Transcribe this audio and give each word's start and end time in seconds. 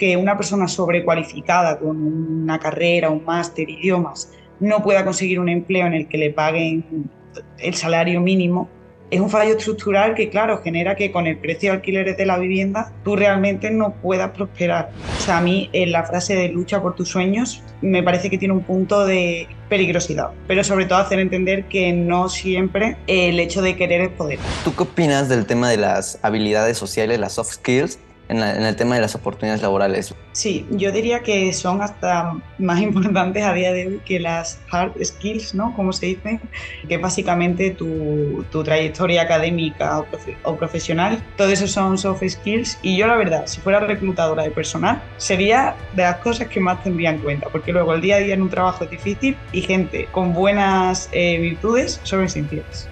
que 0.00 0.16
una 0.16 0.34
persona 0.36 0.66
sobrecualificada 0.66 1.78
con 1.78 2.02
una 2.42 2.58
carrera, 2.58 3.10
un 3.10 3.22
máster, 3.22 3.68
idiomas, 3.68 4.32
no 4.58 4.82
pueda 4.82 5.04
conseguir 5.04 5.38
un 5.38 5.50
empleo 5.50 5.86
en 5.86 5.92
el 5.92 6.08
que 6.08 6.16
le 6.16 6.30
paguen 6.30 7.10
el 7.58 7.74
salario 7.74 8.20
mínimo, 8.20 8.68
es 9.10 9.20
un 9.20 9.28
fallo 9.28 9.56
estructural 9.56 10.14
que, 10.14 10.30
claro, 10.30 10.62
genera 10.62 10.94
que 10.94 11.10
con 11.10 11.26
el 11.26 11.36
precio 11.36 11.70
de 11.70 11.76
alquileres 11.76 12.16
de 12.16 12.24
la 12.24 12.38
vivienda 12.38 12.92
tú 13.04 13.16
realmente 13.16 13.70
no 13.70 13.92
puedas 14.00 14.30
prosperar. 14.30 14.90
O 15.18 15.20
sea, 15.20 15.38
a 15.38 15.40
mí 15.40 15.68
en 15.72 15.92
la 15.92 16.04
frase 16.04 16.34
de 16.34 16.48
lucha 16.48 16.80
por 16.80 16.94
tus 16.94 17.08
sueños 17.08 17.62
me 17.82 18.02
parece 18.02 18.30
que 18.30 18.38
tiene 18.38 18.54
un 18.54 18.62
punto 18.62 19.04
de 19.04 19.48
peligrosidad, 19.68 20.30
pero 20.46 20.62
sobre 20.64 20.86
todo 20.86 20.98
hacer 20.98 21.18
entender 21.18 21.64
que 21.64 21.92
no 21.92 22.28
siempre 22.28 22.96
el 23.06 23.38
hecho 23.40 23.62
de 23.62 23.76
querer 23.76 24.00
es 24.00 24.10
poder. 24.10 24.38
¿Tú 24.64 24.74
qué 24.74 24.84
opinas 24.84 25.28
del 25.28 25.44
tema 25.44 25.68
de 25.68 25.76
las 25.76 26.18
habilidades 26.22 26.78
sociales, 26.78 27.18
las 27.18 27.32
soft 27.32 27.54
skills? 27.54 27.98
En, 28.30 28.42
el 28.42 28.76
tema 28.76 28.94
de 28.94 29.00
las 29.00 29.14
oportunidades 29.14 29.62
laborales? 29.62 30.14
Sí, 30.32 30.66
yo 30.70 30.92
diría 30.92 31.20
que 31.20 31.52
son 31.52 31.82
hasta 31.82 32.34
más 32.58 32.80
importantes 32.88 33.44
a 33.44 33.52
día 33.52 33.72
de 33.72 33.88
hoy 33.88 34.00
que 34.04 34.20
las 34.20 34.60
hard 34.70 34.92
skills, 35.04 35.54
¿no? 35.54 35.74
Como 35.74 35.92
se 35.92 36.06
dice, 36.06 36.40
que 36.88 36.96
básicamente 36.98 37.70
tu, 37.70 38.44
tu 38.50 38.62
trayectoria 38.62 39.22
académica 39.22 40.04
o, 40.44 40.56
profesional, 40.56 41.22
todo 41.36 41.48
eso 41.48 41.66
son 41.66 41.98
soft 41.98 42.22
skills 42.26 42.78
y 42.82 42.96
yo 42.96 43.06
la 43.06 43.16
verdad, 43.16 43.46
si 43.46 43.60
fuera 43.60 43.80
reclutadora 43.80 44.44
de 44.44 44.50
personal, 44.50 45.02
sería 45.16 45.74
de 45.94 46.02
las 46.02 46.16
cosas 46.16 46.48
que 46.48 46.60
más 46.60 46.82
tendría 46.82 47.10
en 47.10 47.18
cuenta, 47.18 47.48
porque 47.50 47.72
luego 47.72 47.94
el 47.94 48.00
día 48.00 48.16
a 48.16 48.18
día 48.18 48.34
en 48.34 48.42
un 48.42 48.50
trabajo 48.50 48.84
es 48.84 48.90
difícil 48.90 49.36
y 49.52 49.62
gente 49.62 50.08
con 50.12 50.32
buenas 50.32 51.08
eh, 51.12 51.38
virtudes 51.38 52.00
son 52.04 52.24
esenciales. 52.24 52.88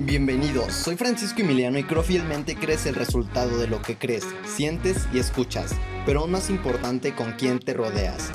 Bienvenidos, 0.00 0.74
soy 0.74 0.94
Francisco 0.94 1.40
Emiliano 1.40 1.76
y 1.76 1.82
creo 1.82 2.04
fielmente 2.04 2.54
crees 2.54 2.86
el 2.86 2.94
resultado 2.94 3.58
de 3.58 3.66
lo 3.66 3.82
que 3.82 3.98
crees, 3.98 4.24
sientes 4.46 5.08
y 5.12 5.18
escuchas, 5.18 5.74
pero 6.06 6.20
aún 6.20 6.30
más 6.30 6.50
importante 6.50 7.16
con 7.16 7.32
quién 7.32 7.58
te 7.58 7.74
rodeas. 7.74 8.30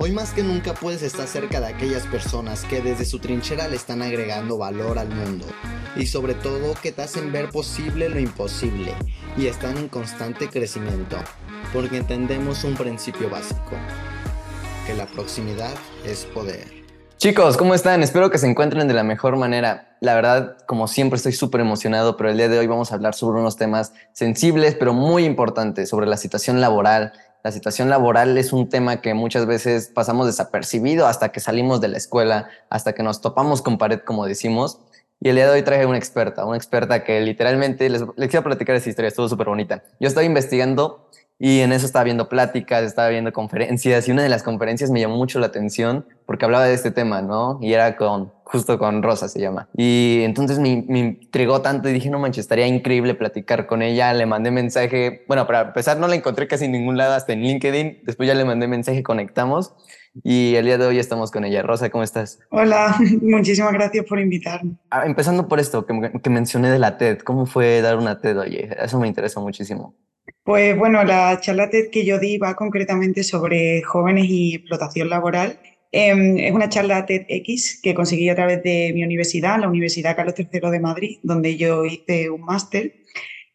Hoy 0.00 0.10
más 0.10 0.32
que 0.32 0.42
nunca 0.42 0.74
puedes 0.74 1.02
estar 1.02 1.28
cerca 1.28 1.60
de 1.60 1.68
aquellas 1.68 2.08
personas 2.08 2.64
que 2.64 2.80
desde 2.80 3.04
su 3.04 3.20
trinchera 3.20 3.68
le 3.68 3.76
están 3.76 4.02
agregando 4.02 4.58
valor 4.58 4.98
al 4.98 5.10
mundo 5.10 5.46
y 5.94 6.06
sobre 6.06 6.34
todo 6.34 6.74
que 6.82 6.90
te 6.90 7.02
hacen 7.02 7.30
ver 7.30 7.50
posible 7.50 8.08
lo 8.08 8.18
imposible 8.18 8.92
y 9.36 9.46
están 9.46 9.78
en 9.78 9.88
constante 9.88 10.48
crecimiento, 10.48 11.18
porque 11.72 11.98
entendemos 11.98 12.64
un 12.64 12.74
principio 12.74 13.30
básico, 13.30 13.76
que 14.88 14.94
la 14.94 15.06
proximidad 15.06 15.74
es 16.04 16.24
poder. 16.24 16.79
Chicos, 17.20 17.58
¿cómo 17.58 17.74
están? 17.74 18.02
Espero 18.02 18.30
que 18.30 18.38
se 18.38 18.48
encuentren 18.48 18.88
de 18.88 18.94
la 18.94 19.02
mejor 19.02 19.36
manera. 19.36 19.94
La 20.00 20.14
verdad, 20.14 20.56
como 20.64 20.88
siempre, 20.88 21.18
estoy 21.18 21.32
súper 21.32 21.60
emocionado, 21.60 22.16
pero 22.16 22.30
el 22.30 22.38
día 22.38 22.48
de 22.48 22.58
hoy 22.58 22.66
vamos 22.66 22.90
a 22.90 22.94
hablar 22.94 23.14
sobre 23.14 23.40
unos 23.40 23.58
temas 23.58 23.92
sensibles, 24.14 24.74
pero 24.74 24.94
muy 24.94 25.26
importantes, 25.26 25.90
sobre 25.90 26.06
la 26.06 26.16
situación 26.16 26.62
laboral. 26.62 27.12
La 27.44 27.52
situación 27.52 27.90
laboral 27.90 28.38
es 28.38 28.54
un 28.54 28.70
tema 28.70 29.02
que 29.02 29.12
muchas 29.12 29.44
veces 29.44 29.92
pasamos 29.94 30.28
desapercibido 30.28 31.06
hasta 31.06 31.28
que 31.28 31.40
salimos 31.40 31.82
de 31.82 31.88
la 31.88 31.98
escuela, 31.98 32.48
hasta 32.70 32.94
que 32.94 33.02
nos 33.02 33.20
topamos 33.20 33.60
con 33.60 33.76
pared, 33.76 34.00
como 34.00 34.24
decimos. 34.24 34.78
Y 35.22 35.28
el 35.28 35.36
día 35.36 35.46
de 35.46 35.52
hoy 35.52 35.62
traje 35.62 35.84
una 35.84 35.98
experta, 35.98 36.46
una 36.46 36.56
experta 36.56 37.04
que 37.04 37.20
literalmente 37.20 37.90
les, 37.90 38.02
les 38.16 38.30
quiero 38.30 38.42
platicar 38.42 38.74
esa 38.74 38.88
historia, 38.88 39.08
estuvo 39.08 39.28
súper 39.28 39.48
bonita. 39.48 39.82
Yo 40.00 40.08
estaba 40.08 40.24
investigando 40.24 41.10
y 41.38 41.60
en 41.60 41.72
eso 41.72 41.84
estaba 41.84 42.04
viendo 42.04 42.28
pláticas, 42.28 42.84
estaba 42.84 43.08
viendo 43.08 43.30
conferencias 43.32 44.08
y 44.08 44.12
una 44.12 44.22
de 44.22 44.30
las 44.30 44.42
conferencias 44.42 44.90
me 44.90 45.00
llamó 45.00 45.16
mucho 45.16 45.38
la 45.38 45.46
atención 45.46 46.06
porque 46.24 46.46
hablaba 46.46 46.64
de 46.64 46.74
este 46.74 46.90
tema, 46.90 47.20
¿no? 47.20 47.58
Y 47.60 47.74
era 47.74 47.96
con, 47.96 48.32
justo 48.52 48.78
con 48.78 49.02
Rosa 49.02 49.28
se 49.28 49.40
llama. 49.40 49.68
Y 49.76 50.22
entonces 50.24 50.58
me, 50.58 50.84
me 50.88 50.98
intrigó 50.98 51.62
tanto 51.62 51.88
y 51.88 51.92
dije, 51.92 52.10
no 52.10 52.18
manches, 52.18 52.44
estaría 52.44 52.66
increíble 52.66 53.14
platicar 53.14 53.66
con 53.66 53.82
ella. 53.82 54.12
Le 54.12 54.26
mandé 54.26 54.50
mensaje, 54.50 55.24
bueno, 55.28 55.46
para 55.46 55.60
empezar 55.62 55.98
no 55.98 56.08
la 56.08 56.16
encontré 56.16 56.48
casi 56.48 56.64
en 56.64 56.72
ningún 56.72 56.96
lado, 56.96 57.14
hasta 57.14 57.32
en 57.32 57.42
LinkedIn. 57.42 58.00
Después 58.04 58.26
ya 58.26 58.34
le 58.34 58.44
mandé 58.44 58.66
mensaje, 58.66 59.02
conectamos 59.02 59.74
y 60.24 60.56
el 60.56 60.64
día 60.64 60.78
de 60.78 60.86
hoy 60.86 60.98
estamos 60.98 61.30
con 61.30 61.44
ella. 61.44 61.62
Rosa, 61.62 61.90
¿cómo 61.90 62.02
estás? 62.02 62.40
Hola, 62.50 62.96
muchísimas 63.22 63.72
gracias 63.72 64.04
por 64.06 64.18
invitarme. 64.18 64.72
Ah, 64.90 65.06
empezando 65.06 65.46
por 65.46 65.60
esto 65.60 65.86
que, 65.86 66.12
que 66.22 66.30
mencioné 66.30 66.70
de 66.70 66.78
la 66.78 66.98
TED, 66.98 67.18
¿cómo 67.18 67.46
fue 67.46 67.80
dar 67.80 67.96
una 67.96 68.20
TED? 68.20 68.38
Oye, 68.38 68.76
eso 68.82 68.98
me 68.98 69.08
interesa 69.08 69.40
muchísimo. 69.40 69.94
Pues 70.44 70.76
bueno, 70.76 71.04
la 71.04 71.38
charla 71.40 71.70
TED 71.70 71.90
que 71.90 72.04
yo 72.04 72.18
di 72.18 72.38
va 72.38 72.54
concretamente 72.54 73.22
sobre 73.22 73.82
jóvenes 73.82 74.26
y 74.28 74.56
explotación 74.56 75.08
laboral. 75.08 75.58
Em, 75.92 76.38
es 76.38 76.52
una 76.52 76.68
charla 76.68 77.04
TEDx 77.04 77.80
que 77.82 77.94
conseguí 77.94 78.28
a 78.28 78.34
través 78.34 78.62
de 78.62 78.92
mi 78.94 79.02
universidad, 79.04 79.58
la 79.58 79.68
Universidad 79.68 80.16
Carlos 80.16 80.34
III 80.38 80.70
de 80.70 80.80
Madrid, 80.80 81.18
donde 81.22 81.56
yo 81.56 81.84
hice 81.84 82.30
un 82.30 82.42
máster. 82.42 82.94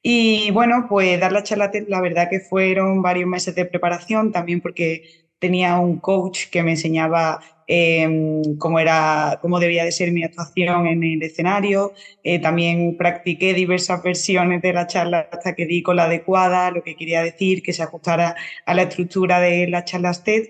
Y 0.02 0.52
bueno, 0.52 0.86
pues 0.90 1.20
dar 1.20 1.32
la 1.32 1.44
charla 1.44 1.72
TED, 1.72 1.88
la 1.88 2.02
verdad 2.02 2.30
que 2.30 2.40
fueron 2.40 3.02
varios 3.02 3.28
meses 3.28 3.56
de 3.56 3.66
preparación, 3.66 4.32
también 4.32 4.62
porque 4.62 5.04
tenía 5.40 5.80
un 5.80 6.00
coach 6.00 6.50
que 6.52 6.64
me 6.64 6.72
enseñaba 6.72 7.40
Em, 7.68 8.58
cómo, 8.58 8.80
era, 8.80 9.40
cómo 9.42 9.60
debía 9.60 9.84
de 9.86 9.92
ser 9.92 10.12
mi 10.12 10.24
actuación 10.24 10.86
en 10.88 11.04
el 11.04 11.24
escenario. 11.24 11.94
Eh, 12.24 12.40
también 12.40 12.96
practiqué 12.98 13.54
diversas 13.54 14.04
versiones 14.04 14.62
de 14.62 14.74
la 14.74 14.86
charla 14.88 15.28
hasta 15.32 15.56
que 15.56 15.66
di 15.66 15.82
con 15.82 15.96
la 15.96 16.04
adecuada, 16.04 16.70
lo 16.72 16.84
que 16.84 16.96
quería 16.96 17.24
decir, 17.24 17.64
que 17.64 17.74
se 17.74 17.84
ajustara 17.84 18.36
a 18.66 18.74
la 18.74 18.84
estructura 18.84 19.40
de 19.40 19.68
las 19.68 19.86
charlas 19.86 20.24
TED. 20.24 20.44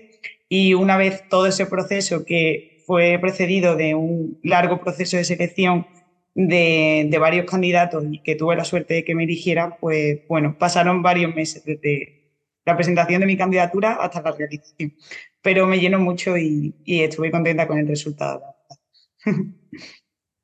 Y 0.48 0.74
una 0.74 0.96
vez 0.96 1.28
todo 1.28 1.46
ese 1.46 1.66
proceso 1.66 2.24
que 2.24 2.82
fue 2.86 3.18
precedido 3.20 3.76
de 3.76 3.94
un 3.94 4.38
largo 4.42 4.80
proceso 4.80 5.16
de 5.16 5.24
selección 5.24 5.86
de, 6.34 7.16
varios 7.18 7.46
candidatos 7.46 8.04
y 8.10 8.22
que 8.22 8.36
tuve 8.36 8.56
la 8.56 8.64
suerte 8.64 8.94
de 8.94 9.04
que 9.04 9.14
me 9.14 9.24
eligieran, 9.24 9.74
pues 9.80 10.20
bueno, 10.28 10.56
pasaron 10.58 11.02
varios 11.02 11.34
meses 11.34 11.64
desde 11.64 12.32
la 12.64 12.76
presentación 12.76 13.20
de 13.20 13.26
mi 13.26 13.36
candidatura 13.36 13.94
hasta 13.94 14.22
la 14.22 14.32
realización 14.32 14.92
pero 15.46 15.64
me 15.68 15.78
llenó 15.78 16.00
mucho 16.00 16.36
y, 16.36 16.74
y 16.84 17.02
estuve 17.02 17.30
contenta 17.30 17.68
con 17.68 17.78
el 17.78 17.86
resultado. 17.86 18.42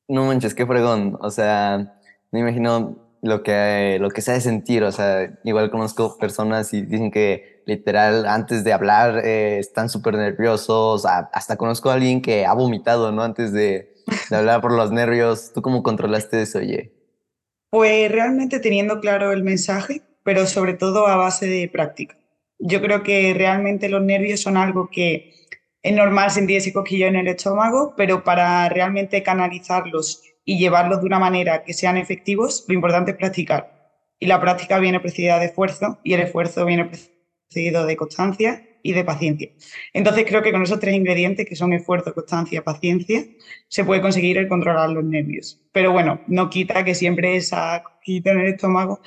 no 0.09 0.27
manches, 0.27 0.55
qué 0.55 0.65
fregón. 0.65 1.19
O 1.21 1.29
sea, 1.29 1.99
me 2.31 2.39
imagino 2.39 3.19
lo 3.21 3.43
que, 3.43 3.99
lo 4.01 4.11
que 4.11 4.21
se 4.23 4.31
ha 4.31 4.35
de 4.35 4.41
sentir. 4.41 4.85
O 4.85 4.93
sea, 4.93 5.41
igual 5.43 5.73
conozco 5.73 6.19
personas 6.19 6.73
y 6.73 6.83
dicen 6.83 7.11
que 7.11 7.52
literal 7.67 8.27
antes 8.27 8.65
de 8.65 8.73
hablar 8.73 9.25
eh, 9.25 9.59
están 9.59 9.89
súper 9.89 10.15
nerviosos. 10.15 11.05
Hasta 11.07 11.57
conozco 11.57 11.91
a 11.91 11.95
alguien 11.95 12.23
que 12.23 12.47
ha 12.47 12.53
vomitado, 12.55 13.13
¿no? 13.13 13.23
Antes 13.23 13.53
de, 13.53 13.95
de 14.31 14.37
hablar 14.37 14.61
por 14.61 14.73
los 14.73 14.91
nervios. 14.91 15.53
¿Tú 15.53 15.63
cómo 15.63 15.83
controlaste 15.83 16.43
eso, 16.43 16.59
oye? 16.59 16.93
Pues 17.71 18.11
realmente 18.13 18.61
teniendo 18.61 19.01
claro 19.01 19.33
el 19.33 19.43
mensaje, 19.43 20.03
pero 20.25 20.47
sobre 20.47 20.75
todo 20.75 21.07
a 21.07 21.17
base 21.17 21.47
de 21.47 21.69
práctica. 21.69 22.17
Yo 22.59 22.81
creo 22.81 23.03
que 23.03 23.35
realmente 23.35 23.89
los 23.89 24.03
nervios 24.03 24.41
son 24.41 24.57
algo 24.57 24.89
que 24.91 25.33
es 25.83 25.95
normal 25.95 26.31
sentir 26.31 26.59
ese 26.59 26.73
cosquillo 26.73 27.07
en 27.07 27.17
el 27.17 27.27
estómago, 27.27 27.95
pero 27.97 28.23
para 28.23 28.69
realmente 28.69 29.23
canalizarlos 29.23 30.23
y 30.45 30.59
llevarlos 30.59 31.01
de 31.01 31.07
una 31.07 31.19
manera 31.19 31.65
que 31.65 31.75
sean 31.75 31.97
efectivos, 31.97 32.65
lo 32.69 32.75
importante 32.75 33.13
es 33.13 33.17
practicar. 33.17 33.99
Y 34.19 34.27
la 34.27 34.41
práctica 34.41 34.79
viene 34.79 35.01
precedida 35.01 35.41
de 35.41 35.47
esfuerzo 35.47 35.99
y 36.05 36.13
el 36.13 36.21
esfuerzo 36.21 36.65
viene 36.65 36.89
precedido 37.53 37.87
de 37.87 37.97
constancia 37.97 38.67
y 38.83 38.93
de 38.93 39.05
paciencia. 39.05 39.51
Entonces 39.93 40.25
creo 40.27 40.43
que 40.43 40.53
con 40.53 40.63
esos 40.63 40.81
tres 40.81 40.95
ingredientes, 40.95 41.47
que 41.47 41.55
son 41.55 41.73
esfuerzo, 41.73 42.15
constancia, 42.15 42.65
paciencia, 42.65 43.25
se 43.69 43.85
puede 43.85 44.01
conseguir 44.01 44.39
el 44.39 44.49
controlar 44.49 44.91
los 44.91 45.05
nervios. 45.05 45.61
Pero 45.73 45.93
bueno, 45.93 46.21
no 46.27 46.51
quita 46.51 46.85
que 46.85 46.95
siempre 46.95 47.37
esa 47.37 47.83
cosquillita 47.83 48.33
en 48.33 48.41
el 48.41 48.47
estómago 48.55 49.01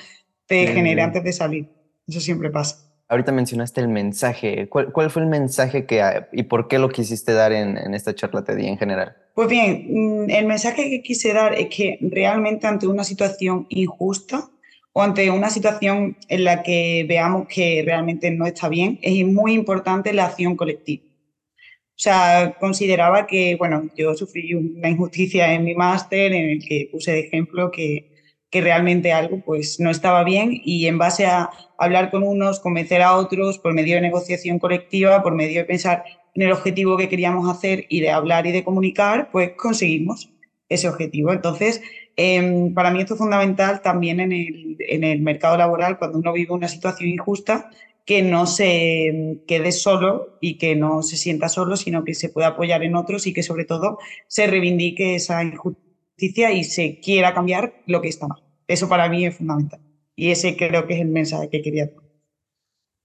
te 0.46 0.68
genere 0.68 1.02
antes 1.02 1.24
de 1.24 1.34
salir. 1.34 1.70
Eso 2.08 2.20
siempre 2.20 2.50
pasa. 2.50 2.78
Ahorita 3.08 3.32
mencionaste 3.32 3.82
el 3.82 3.88
mensaje. 3.88 4.68
¿Cuál, 4.70 4.92
¿Cuál, 4.92 5.12
fue 5.12 5.24
el 5.24 5.28
mensaje 5.28 5.86
que 5.86 6.02
y 6.32 6.44
por 6.44 6.68
qué 6.68 6.80
lo 6.80 6.90
quisiste 6.90 7.34
dar 7.34 7.52
en, 7.52 7.78
en 7.78 7.94
esta 7.94 8.16
charla 8.16 8.44
TED 8.44 8.60
en 8.60 8.78
general? 8.78 9.16
Pues 9.36 9.48
bien, 9.48 9.88
mm, 9.90 10.30
el 10.30 10.46
mensaje 10.46 10.90
que 10.90 11.02
quise 11.04 11.34
dar 11.34 11.54
es 11.54 11.68
que 11.68 12.00
realmente 12.02 12.66
ante 12.66 12.88
una 12.88 13.04
situación 13.04 13.68
injusta 13.70 14.50
o 14.98 15.02
ante 15.02 15.30
una 15.30 15.50
situación 15.50 16.18
en 16.30 16.46
la 16.46 16.64
que 16.64 17.06
veamos 17.08 17.48
que 17.48 17.84
realmente 17.86 18.32
no 18.32 18.46
está 18.46 18.70
bien, 18.70 18.98
es 19.02 19.26
muy 19.26 19.54
importante 19.54 20.14
la 20.14 20.26
acción 20.26 20.56
colectiva. 20.56 21.04
O 21.04 21.98
sea, 21.98 22.56
consideraba 22.60 23.28
que, 23.28 23.56
bueno, 23.58 23.90
yo 23.96 24.14
sufrí 24.16 24.54
una 24.54 24.90
injusticia 24.90 25.54
en 25.54 25.66
mi 25.66 25.76
máster 25.76 26.34
en 26.34 26.50
el 26.50 26.66
que 26.66 26.90
puse 26.92 27.12
de 27.12 27.20
ejemplo 27.20 27.72
que 27.72 28.16
que 28.56 28.62
realmente 28.62 29.12
algo 29.12 29.42
pues 29.44 29.82
no 29.82 29.90
estaba 29.90 30.24
bien 30.24 30.62
y 30.64 30.88
en 30.88 30.98
base 30.98 31.26
a 31.26 31.50
hablar 31.78 32.10
con 32.10 32.24
unos, 32.24 32.62
convencer 32.62 33.02
a 33.02 33.18
otros 33.18 33.60
por 33.60 33.74
medio 33.74 33.96
de 33.96 34.02
negociación 34.02 34.60
colectiva, 34.60 35.22
por 35.24 35.36
medio 35.36 35.60
de 35.60 35.66
pensar 35.66 36.06
en 36.34 36.44
el 36.44 36.54
objetivo 36.54 36.96
que 36.96 37.10
queríamos 37.10 37.50
hacer 37.50 37.86
y 37.90 38.00
de 38.00 38.12
hablar 38.12 38.48
y 38.48 38.54
de 38.54 38.64
comunicar, 38.64 39.30
pues 39.30 39.52
conseguimos 39.58 40.32
ese 40.70 40.88
objetivo. 40.88 41.32
Entonces, 41.32 41.82
em, 42.16 42.74
para 42.74 42.92
mí 42.92 43.00
esto 43.00 43.14
es 43.14 43.20
fundamental 43.20 43.82
también 43.82 44.20
en 44.20 44.32
el, 44.32 44.78
en 44.80 45.04
el 45.04 45.22
mercado 45.22 45.58
laboral, 45.58 45.98
cuando 45.98 46.18
uno 46.18 46.34
vive 46.34 46.54
una 46.54 46.68
situación 46.68 47.10
injusta, 47.10 47.70
que 48.06 48.22
no 48.22 48.46
se 48.46 49.42
quede 49.48 49.72
solo 49.72 50.38
y 50.40 50.58
que 50.58 50.76
no 50.76 51.02
se 51.02 51.18
sienta 51.18 51.50
solo, 51.50 51.76
sino 51.76 52.04
que 52.04 52.14
se 52.14 52.30
pueda 52.30 52.50
apoyar 52.50 52.84
en 52.84 52.96
otros 52.96 53.26
y 53.26 53.34
que 53.34 53.42
sobre 53.42 53.66
todo 53.66 53.98
se 54.28 54.46
reivindique 54.46 55.16
esa 55.16 55.44
injusticia 55.44 56.52
y 56.52 56.64
se 56.64 57.00
quiera 57.00 57.34
cambiar 57.34 57.82
lo 57.88 58.02
que 58.02 58.10
está 58.10 58.28
mal. 58.28 58.44
Eso 58.68 58.88
para 58.88 59.10
mí 59.10 59.26
es 59.26 59.36
fundamental. 59.36 59.80
Y 60.16 60.30
ese 60.30 60.56
creo 60.56 60.86
que 60.86 60.94
es 60.94 61.02
el 61.02 61.08
mensaje 61.08 61.50
que 61.50 61.62
quería 61.62 61.88
dar. 61.88 62.04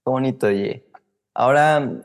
Bonito, 0.05 0.47
oye. 0.47 0.83
Ahora, 1.33 2.03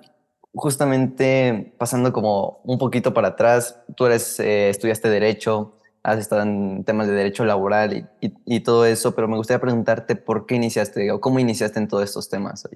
justamente 0.57 1.75
pasando 1.79 2.13
como 2.13 2.61
un 2.65 2.79
poquito 2.79 3.15
para 3.15 3.29
atrás, 3.29 3.81
tú 3.97 4.07
eres, 4.07 4.41
eh, 4.41 4.71
estudiaste 4.71 5.09
Derecho, 5.09 5.77
has 6.03 6.19
estado 6.19 6.43
en 6.43 6.85
temas 6.85 7.09
de 7.09 7.15
derecho 7.15 7.45
laboral 7.45 8.07
y, 8.21 8.33
y, 8.45 8.61
todo 8.61 8.87
eso, 8.87 9.15
pero 9.15 9.29
me 9.29 9.37
gustaría 9.37 9.61
preguntarte 9.61 10.15
por 10.15 10.47
qué 10.47 10.55
iniciaste 10.55 11.11
o 11.11 11.21
cómo 11.21 11.41
iniciaste 11.41 11.81
en 11.81 11.89
todos 11.89 12.05
estos 12.05 12.29
temas. 12.31 12.69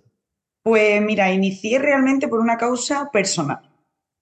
Pues 0.63 1.01
mira, 1.01 1.33
inicié 1.33 1.79
realmente 1.79 2.29
por 2.29 2.41
una 2.41 2.59
causa 2.59 3.09
personal. 3.13 3.71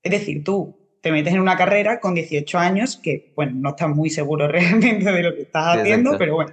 Es 0.02 0.12
decir, 0.12 0.44
tú 0.44 0.78
te 1.02 1.10
metes 1.10 1.32
en 1.32 1.40
una 1.40 1.56
carrera 1.56 2.00
con 2.00 2.14
18 2.14 2.58
años, 2.58 2.96
que 2.96 3.32
bueno, 3.34 3.52
no 3.54 3.70
estás 3.70 3.88
muy 3.88 4.10
seguro 4.10 4.46
realmente 4.48 5.10
de 5.10 5.22
lo 5.22 5.34
que 5.34 5.42
estás 5.42 5.78
haciendo, 5.78 6.16
pero 6.18 6.34
bueno, 6.34 6.52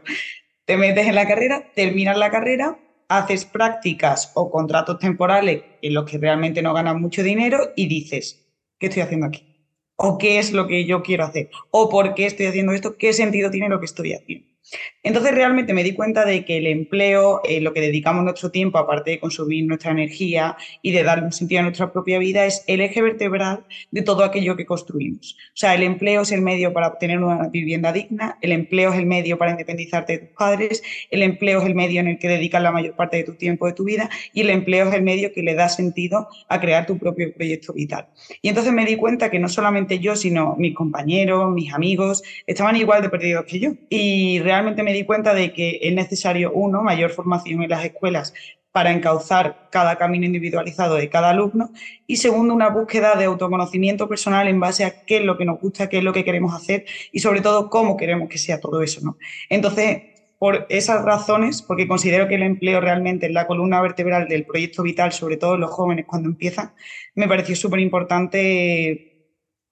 te 0.65 0.77
metes 0.77 1.07
en 1.07 1.15
la 1.15 1.27
carrera, 1.27 1.71
terminas 1.75 2.17
la 2.17 2.31
carrera, 2.31 2.79
haces 3.07 3.45
prácticas 3.45 4.31
o 4.35 4.49
contratos 4.49 4.99
temporales 4.99 5.63
en 5.81 5.93
los 5.93 6.09
que 6.09 6.17
realmente 6.17 6.61
no 6.61 6.73
ganas 6.73 6.95
mucho 6.95 7.23
dinero 7.23 7.71
y 7.75 7.87
dices, 7.87 8.47
¿qué 8.79 8.87
estoy 8.87 9.03
haciendo 9.03 9.27
aquí? 9.27 9.55
¿O 9.95 10.17
qué 10.17 10.39
es 10.39 10.51
lo 10.51 10.67
que 10.67 10.85
yo 10.85 11.03
quiero 11.03 11.25
hacer? 11.25 11.49
¿O 11.71 11.89
por 11.89 12.15
qué 12.15 12.25
estoy 12.25 12.47
haciendo 12.47 12.73
esto? 12.73 12.97
¿Qué 12.97 13.13
sentido 13.13 13.49
tiene 13.49 13.69
lo 13.69 13.79
que 13.79 13.85
estoy 13.85 14.13
haciendo? 14.13 14.54
Entonces 15.03 15.35
realmente 15.35 15.73
me 15.73 15.83
di 15.83 15.94
cuenta 15.94 16.25
de 16.25 16.45
que 16.45 16.57
el 16.57 16.67
empleo, 16.67 17.41
eh, 17.44 17.62
lo 17.62 17.73
que 17.73 17.81
dedicamos 17.81 18.23
nuestro 18.23 18.50
tiempo, 18.50 18.79
aparte 18.79 19.12
de 19.12 19.19
consumir 19.19 19.65
nuestra 19.65 19.91
energía 19.91 20.57
y 20.81 20.91
de 20.91 21.03
dar 21.03 21.23
un 21.23 21.31
sentido 21.31 21.59
a 21.59 21.63
nuestra 21.63 21.94
propia 21.94 22.17
vida, 22.17 22.45
es 22.45 22.63
el 22.67 22.81
eje 22.81 23.01
vertebral 23.01 23.65
de 23.91 24.01
todo 24.01 24.23
aquello 24.23 24.56
que 24.56 24.65
construimos. 24.65 25.38
O 25.50 25.57
sea, 25.57 25.75
el 25.75 25.83
empleo 25.83 26.21
es 26.21 26.31
el 26.31 26.41
medio 26.41 26.73
para 26.73 26.88
obtener 26.88 27.19
una 27.19 27.50
vivienda 27.50 27.94
digna, 27.94 28.38
el 28.41 28.51
empleo 28.51 28.91
es 28.91 28.97
el 28.97 29.06
medio 29.06 29.38
para 29.38 29.51
independizarte 29.51 30.13
de 30.13 30.19
tus 30.25 30.35
padres, 30.35 30.81
el 31.12 31.21
empleo 31.21 31.59
es 31.59 31.65
el 31.67 31.75
medio 31.75 32.00
en 32.00 32.07
el 32.07 32.17
que 32.17 32.27
dedicas 32.27 32.62
la 32.62 32.71
mayor 32.71 32.95
parte 32.95 33.17
de 33.17 33.23
tu 33.23 33.35
tiempo 33.35 33.67
de 33.67 33.73
tu 33.73 33.83
vida 33.83 34.09
y 34.33 34.41
el 34.41 34.50
empleo 34.50 34.89
es 34.89 34.95
el 34.95 35.03
medio 35.03 35.31
que 35.31 35.44
le 35.44 35.53
da 35.53 35.69
sentido 35.69 36.27
a 36.47 36.59
crear 36.59 36.88
tu 36.88 36.97
propio 36.97 37.31
proyecto 37.33 37.73
vital. 37.73 38.07
Y 38.41 38.50
entonces 38.50 38.73
me 38.73 38.85
di 38.85 38.95
cuenta 38.95 39.29
que 39.29 39.38
no 39.38 39.50
solamente 39.50 40.00
yo, 40.00 40.15
sino 40.15 40.56
mis 40.57 40.73
compañeros, 40.73 41.53
mis 41.53 41.73
amigos, 41.73 42.23
estaban 42.47 42.75
igual 42.75 43.03
de 43.03 43.09
perdidos 43.09 43.45
que 43.45 43.59
yo. 43.59 43.73
Y 43.89 44.39
realmente 44.39 44.54
realmente 44.55 44.83
me 44.83 44.93
di 44.93 45.03
cuenta 45.03 45.33
de 45.33 45.51
que 45.51 45.79
es 45.81 45.93
necesario, 45.93 46.51
uno, 46.53 46.81
mayor 46.81 47.11
formación 47.11 47.61
en 47.61 47.69
las 47.69 47.83
escuelas 47.83 48.33
para 48.71 48.91
encauzar 48.91 49.67
cada 49.69 49.97
camino 49.97 50.25
individualizado 50.25 50.95
de 50.95 51.09
cada 51.09 51.31
alumno 51.31 51.71
y 52.07 52.17
segundo, 52.17 52.53
una 52.53 52.69
búsqueda 52.69 53.15
de 53.15 53.25
autoconocimiento 53.25 54.07
personal 54.07 54.47
en 54.47 54.59
base 54.59 54.85
a 54.85 55.03
qué 55.05 55.17
es 55.17 55.23
lo 55.23 55.37
que 55.37 55.45
nos 55.45 55.59
gusta, 55.59 55.89
qué 55.89 55.97
es 55.97 56.03
lo 56.03 56.13
que 56.13 56.23
queremos 56.23 56.53
hacer 56.53 56.85
y 57.11 57.19
sobre 57.19 57.41
todo 57.41 57.69
cómo 57.69 57.97
queremos 57.97 58.29
que 58.29 58.37
sea 58.37 58.59
todo 58.61 58.81
eso. 58.81 59.01
¿no? 59.03 59.17
Entonces, 59.49 60.03
por 60.39 60.65
esas 60.69 61.03
razones, 61.03 61.61
porque 61.61 61.87
considero 61.87 62.27
que 62.27 62.35
el 62.35 62.43
empleo 62.43 62.79
realmente 62.79 63.25
es 63.25 63.33
la 63.33 63.47
columna 63.47 63.81
vertebral 63.81 64.27
del 64.27 64.45
proyecto 64.45 64.83
vital, 64.83 65.11
sobre 65.11 65.37
todo 65.37 65.57
los 65.57 65.71
jóvenes 65.71 66.05
cuando 66.05 66.29
empiezan, 66.29 66.73
me 67.13 67.27
pareció 67.27 67.55
súper 67.55 67.79
importante 67.79 69.14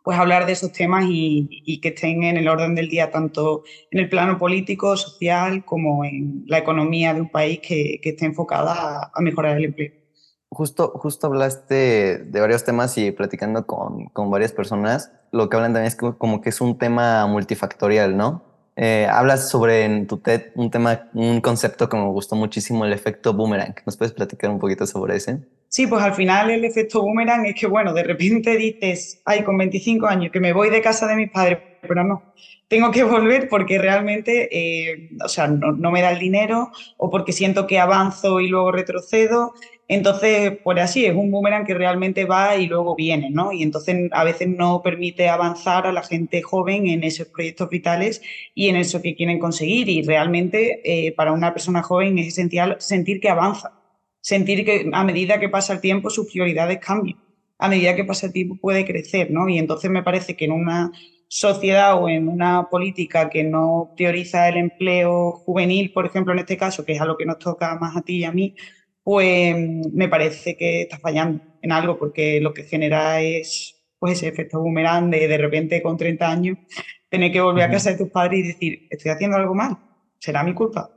pues 0.04 0.20
hablar 0.20 0.46
de 0.46 0.52
esos 0.52 0.72
temas 0.74 1.06
y, 1.08 1.80
que 1.82 1.90
estén 1.90 2.24
en 2.24 2.38
el 2.38 2.48
orden 2.48 2.76
del 2.76 2.90
día, 2.90 3.10
tanto 3.10 3.64
en 3.90 4.00
el 4.00 4.10
plano 4.10 4.38
político, 4.38 4.98
social, 4.98 5.64
como 5.64 6.04
en 6.04 6.44
la 6.48 6.58
economía 6.58 7.14
de 7.14 7.22
un 7.22 7.30
país 7.30 7.60
que, 7.60 8.00
esté 8.04 8.26
enfocada 8.26 9.12
a, 9.14 9.22
mejorar 9.22 9.58
el 9.58 9.66
empleo. 9.66 9.92
Justo, 10.50 10.92
justo 10.96 11.28
hablaste 11.28 12.18
de 12.18 12.40
varios 12.40 12.64
temas 12.64 12.98
y 12.98 13.12
platicando 13.12 13.66
con, 13.66 14.06
con 14.08 14.30
varias 14.30 14.52
personas, 14.52 15.12
lo 15.32 15.50
que 15.50 15.56
hablan 15.56 15.74
también 15.74 15.88
es 15.88 15.96
como 15.96 16.42
que 16.42 16.50
es 16.50 16.62
un 16.62 16.78
tema 16.78 17.26
multifactorial, 17.26 18.16
¿no? 18.16 18.53
Eh, 18.76 19.08
hablas 19.10 19.50
sobre 19.50 19.86
en 19.86 20.08
tu 20.08 20.18
TED 20.18 20.52
un 20.56 20.72
tema, 20.72 21.10
un 21.14 21.42
concepto 21.42 21.88
que 21.88 21.98
me 21.98 22.08
gustó 22.08 22.36
muchísimo, 22.36 22.86
el 22.86 22.94
efecto 22.94 23.34
boomerang. 23.34 23.76
¿Nos 23.86 23.98
puedes 23.98 24.14
platicar 24.14 24.50
un 24.50 24.60
poquito 24.60 24.88
sobre 24.88 25.16
ese? 25.16 25.40
Sí, 25.70 25.88
pues 25.88 26.04
al 26.04 26.14
final 26.14 26.50
el 26.50 26.66
efecto 26.66 27.02
boomerang 27.02 27.46
es 27.46 27.56
que, 27.56 27.68
bueno, 27.68 27.94
de 27.94 28.04
repente 28.04 28.56
dices, 28.58 29.22
ay, 29.26 29.44
con 29.44 29.58
25 29.58 30.08
años 30.08 30.32
que 30.32 30.40
me 30.40 30.54
voy 30.54 30.70
de 30.70 30.82
casa 30.82 31.08
de 31.08 31.16
mis 31.16 31.32
padres, 31.32 31.60
pero 31.82 32.04
no, 32.04 32.34
tengo 32.68 32.92
que 32.92 33.04
volver 33.04 33.50
porque 33.50 33.78
realmente, 33.78 34.50
eh, 34.52 35.10
o 35.24 35.28
sea, 35.28 35.48
no, 35.48 35.72
no, 35.72 35.92
me 35.92 36.02
da 36.02 36.12
el 36.12 36.20
dinero 36.20 36.72
o 36.98 37.10
porque 37.10 37.32
siento 37.32 37.68
que 37.68 37.80
avanzo 37.80 38.40
y 38.40 38.48
luego 38.48 38.72
retrocedo 38.72 39.54
entonces, 39.94 40.58
por 40.64 40.80
así, 40.80 41.06
es 41.06 41.16
un 41.16 41.30
boomerang 41.30 41.66
que 41.66 41.74
realmente 41.74 42.26
va 42.26 42.56
y 42.56 42.68
luego 42.68 42.96
viene, 42.96 43.30
¿no? 43.30 43.52
Y 43.52 43.64
entonces 43.64 44.10
a 44.12 44.24
veces 44.24 44.48
no 44.48 44.82
permite 44.82 45.28
avanzar 45.30 45.88
a 45.88 45.92
la 45.92 46.04
gente 46.04 46.42
joven 46.42 46.88
en 46.88 47.04
esos 47.04 47.28
proyectos 47.28 47.70
vitales 47.70 48.22
y 48.56 48.70
en 48.70 48.76
eso 48.78 49.02
que 49.02 49.16
quieren 49.16 49.40
conseguir. 49.40 49.90
Y 49.90 50.02
realmente 50.04 50.82
eh, 50.86 51.12
para 51.14 51.32
una 51.34 51.54
persona 51.54 51.84
joven 51.84 52.18
es 52.20 52.28
esencial 52.28 52.78
sentir 52.80 53.20
que 53.20 53.30
avanza, 53.30 53.74
sentir 54.22 54.64
que 54.64 54.90
a 54.94 55.04
medida 55.04 55.40
que 55.40 55.50
pasa 55.50 55.74
el 55.74 55.82
tiempo 55.82 56.10
sus 56.10 56.32
prioridades 56.32 56.80
cambian, 56.80 57.20
a 57.58 57.68
medida 57.68 57.96
que 57.96 58.06
pasa 58.06 58.28
el 58.28 58.34
tiempo 58.34 58.56
puede 58.56 58.86
crecer, 58.86 59.32
¿no? 59.32 59.50
Y 59.50 59.58
entonces 59.58 59.92
me 59.92 60.04
parece 60.04 60.36
que 60.36 60.46
en 60.46 60.54
una 60.54 60.92
sociedad 61.28 62.02
o 62.02 62.10
en 62.10 62.28
una 62.28 62.70
política 62.70 63.28
que 63.30 63.44
no 63.44 63.94
prioriza 63.98 64.48
el 64.50 64.58
empleo 64.58 65.32
juvenil, 65.32 65.92
por 65.92 66.06
ejemplo, 66.06 66.32
en 66.32 66.40
este 66.40 66.58
caso, 66.58 66.86
que 66.86 66.94
es 66.94 67.02
a 67.02 67.06
lo 67.06 67.18
que 67.18 67.26
nos 67.26 67.40
toca 67.40 67.76
más 67.80 67.98
a 67.98 68.02
ti 68.02 68.18
y 68.18 68.24
a 68.24 68.32
mí, 68.32 68.56
pues 69.04 69.56
me 69.92 70.08
parece 70.08 70.56
que 70.56 70.84
está 70.84 70.98
fallando 70.98 71.44
en 71.62 71.72
algo 71.72 71.98
porque 71.98 72.40
lo 72.40 72.54
que 72.54 72.64
genera 72.64 73.22
es 73.22 73.76
pues 74.00 74.14
ese 74.14 74.28
efecto 74.28 74.60
boomerang 74.60 75.10
de 75.10 75.28
de 75.28 75.38
repente 75.38 75.82
con 75.82 75.98
30 75.98 76.30
años 76.30 76.58
tener 77.10 77.32
que 77.32 77.42
volver 77.42 77.66
a 77.66 77.72
casa 77.72 77.92
de 77.92 77.98
tus 77.98 78.10
padres 78.10 78.40
y 78.40 78.48
decir, 78.48 78.88
estoy 78.90 79.12
haciendo 79.12 79.38
algo 79.38 79.54
mal, 79.54 79.78
¿será 80.20 80.44
mi 80.44 80.54
culpa? 80.54 80.90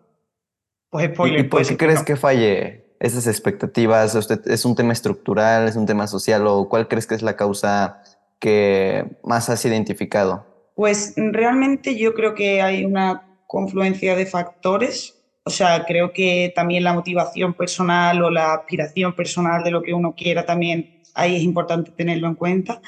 Pues 0.89 1.11
spoiler. 1.11 1.41
¿Y, 1.41 1.43
por 1.45 1.67
qué 1.67 1.77
crees 1.77 2.03
que 2.03 2.17
falle 2.17 2.97
esas 3.01 3.27
expectativas? 3.27 4.15
¿Es 4.47 4.65
un 4.65 4.75
tema 4.75 4.93
estructural, 4.93 5.69
es 5.69 5.77
un 5.77 5.85
tema 5.85 6.07
social 6.07 6.47
o 6.47 6.69
cuál 6.69 6.89
crees 6.89 7.07
que 7.07 7.15
es 7.17 7.23
la 7.23 7.37
causa 7.37 8.03
que 8.39 9.05
más 9.25 9.51
has 9.51 9.65
identificado? 9.65 10.73
Pues 10.75 11.15
realmente 11.17 11.97
yo 11.97 12.15
creo 12.15 12.35
que 12.35 12.63
hay 12.63 12.85
una 12.85 13.39
confluencia 13.47 14.17
de 14.17 14.27
factores 14.27 15.16
o 15.47 15.51
sea, 15.51 15.85
creo 15.85 16.13
que 16.13 16.53
también 16.57 16.83
la 16.83 16.93
motivación 16.93 17.55
personal 17.55 18.21
o 18.21 18.31
la 18.31 18.53
aspiración 18.53 19.15
personal 19.15 19.63
de 19.63 19.71
lo 19.71 19.81
que 19.81 19.95
uno 19.95 20.13
quiera 20.13 20.45
también 20.45 21.03
ahí 21.15 21.37
es 21.37 21.43
importante 21.43 21.93
tenerlo 21.93 22.27
en 22.27 22.35
cuenta. 22.35 22.81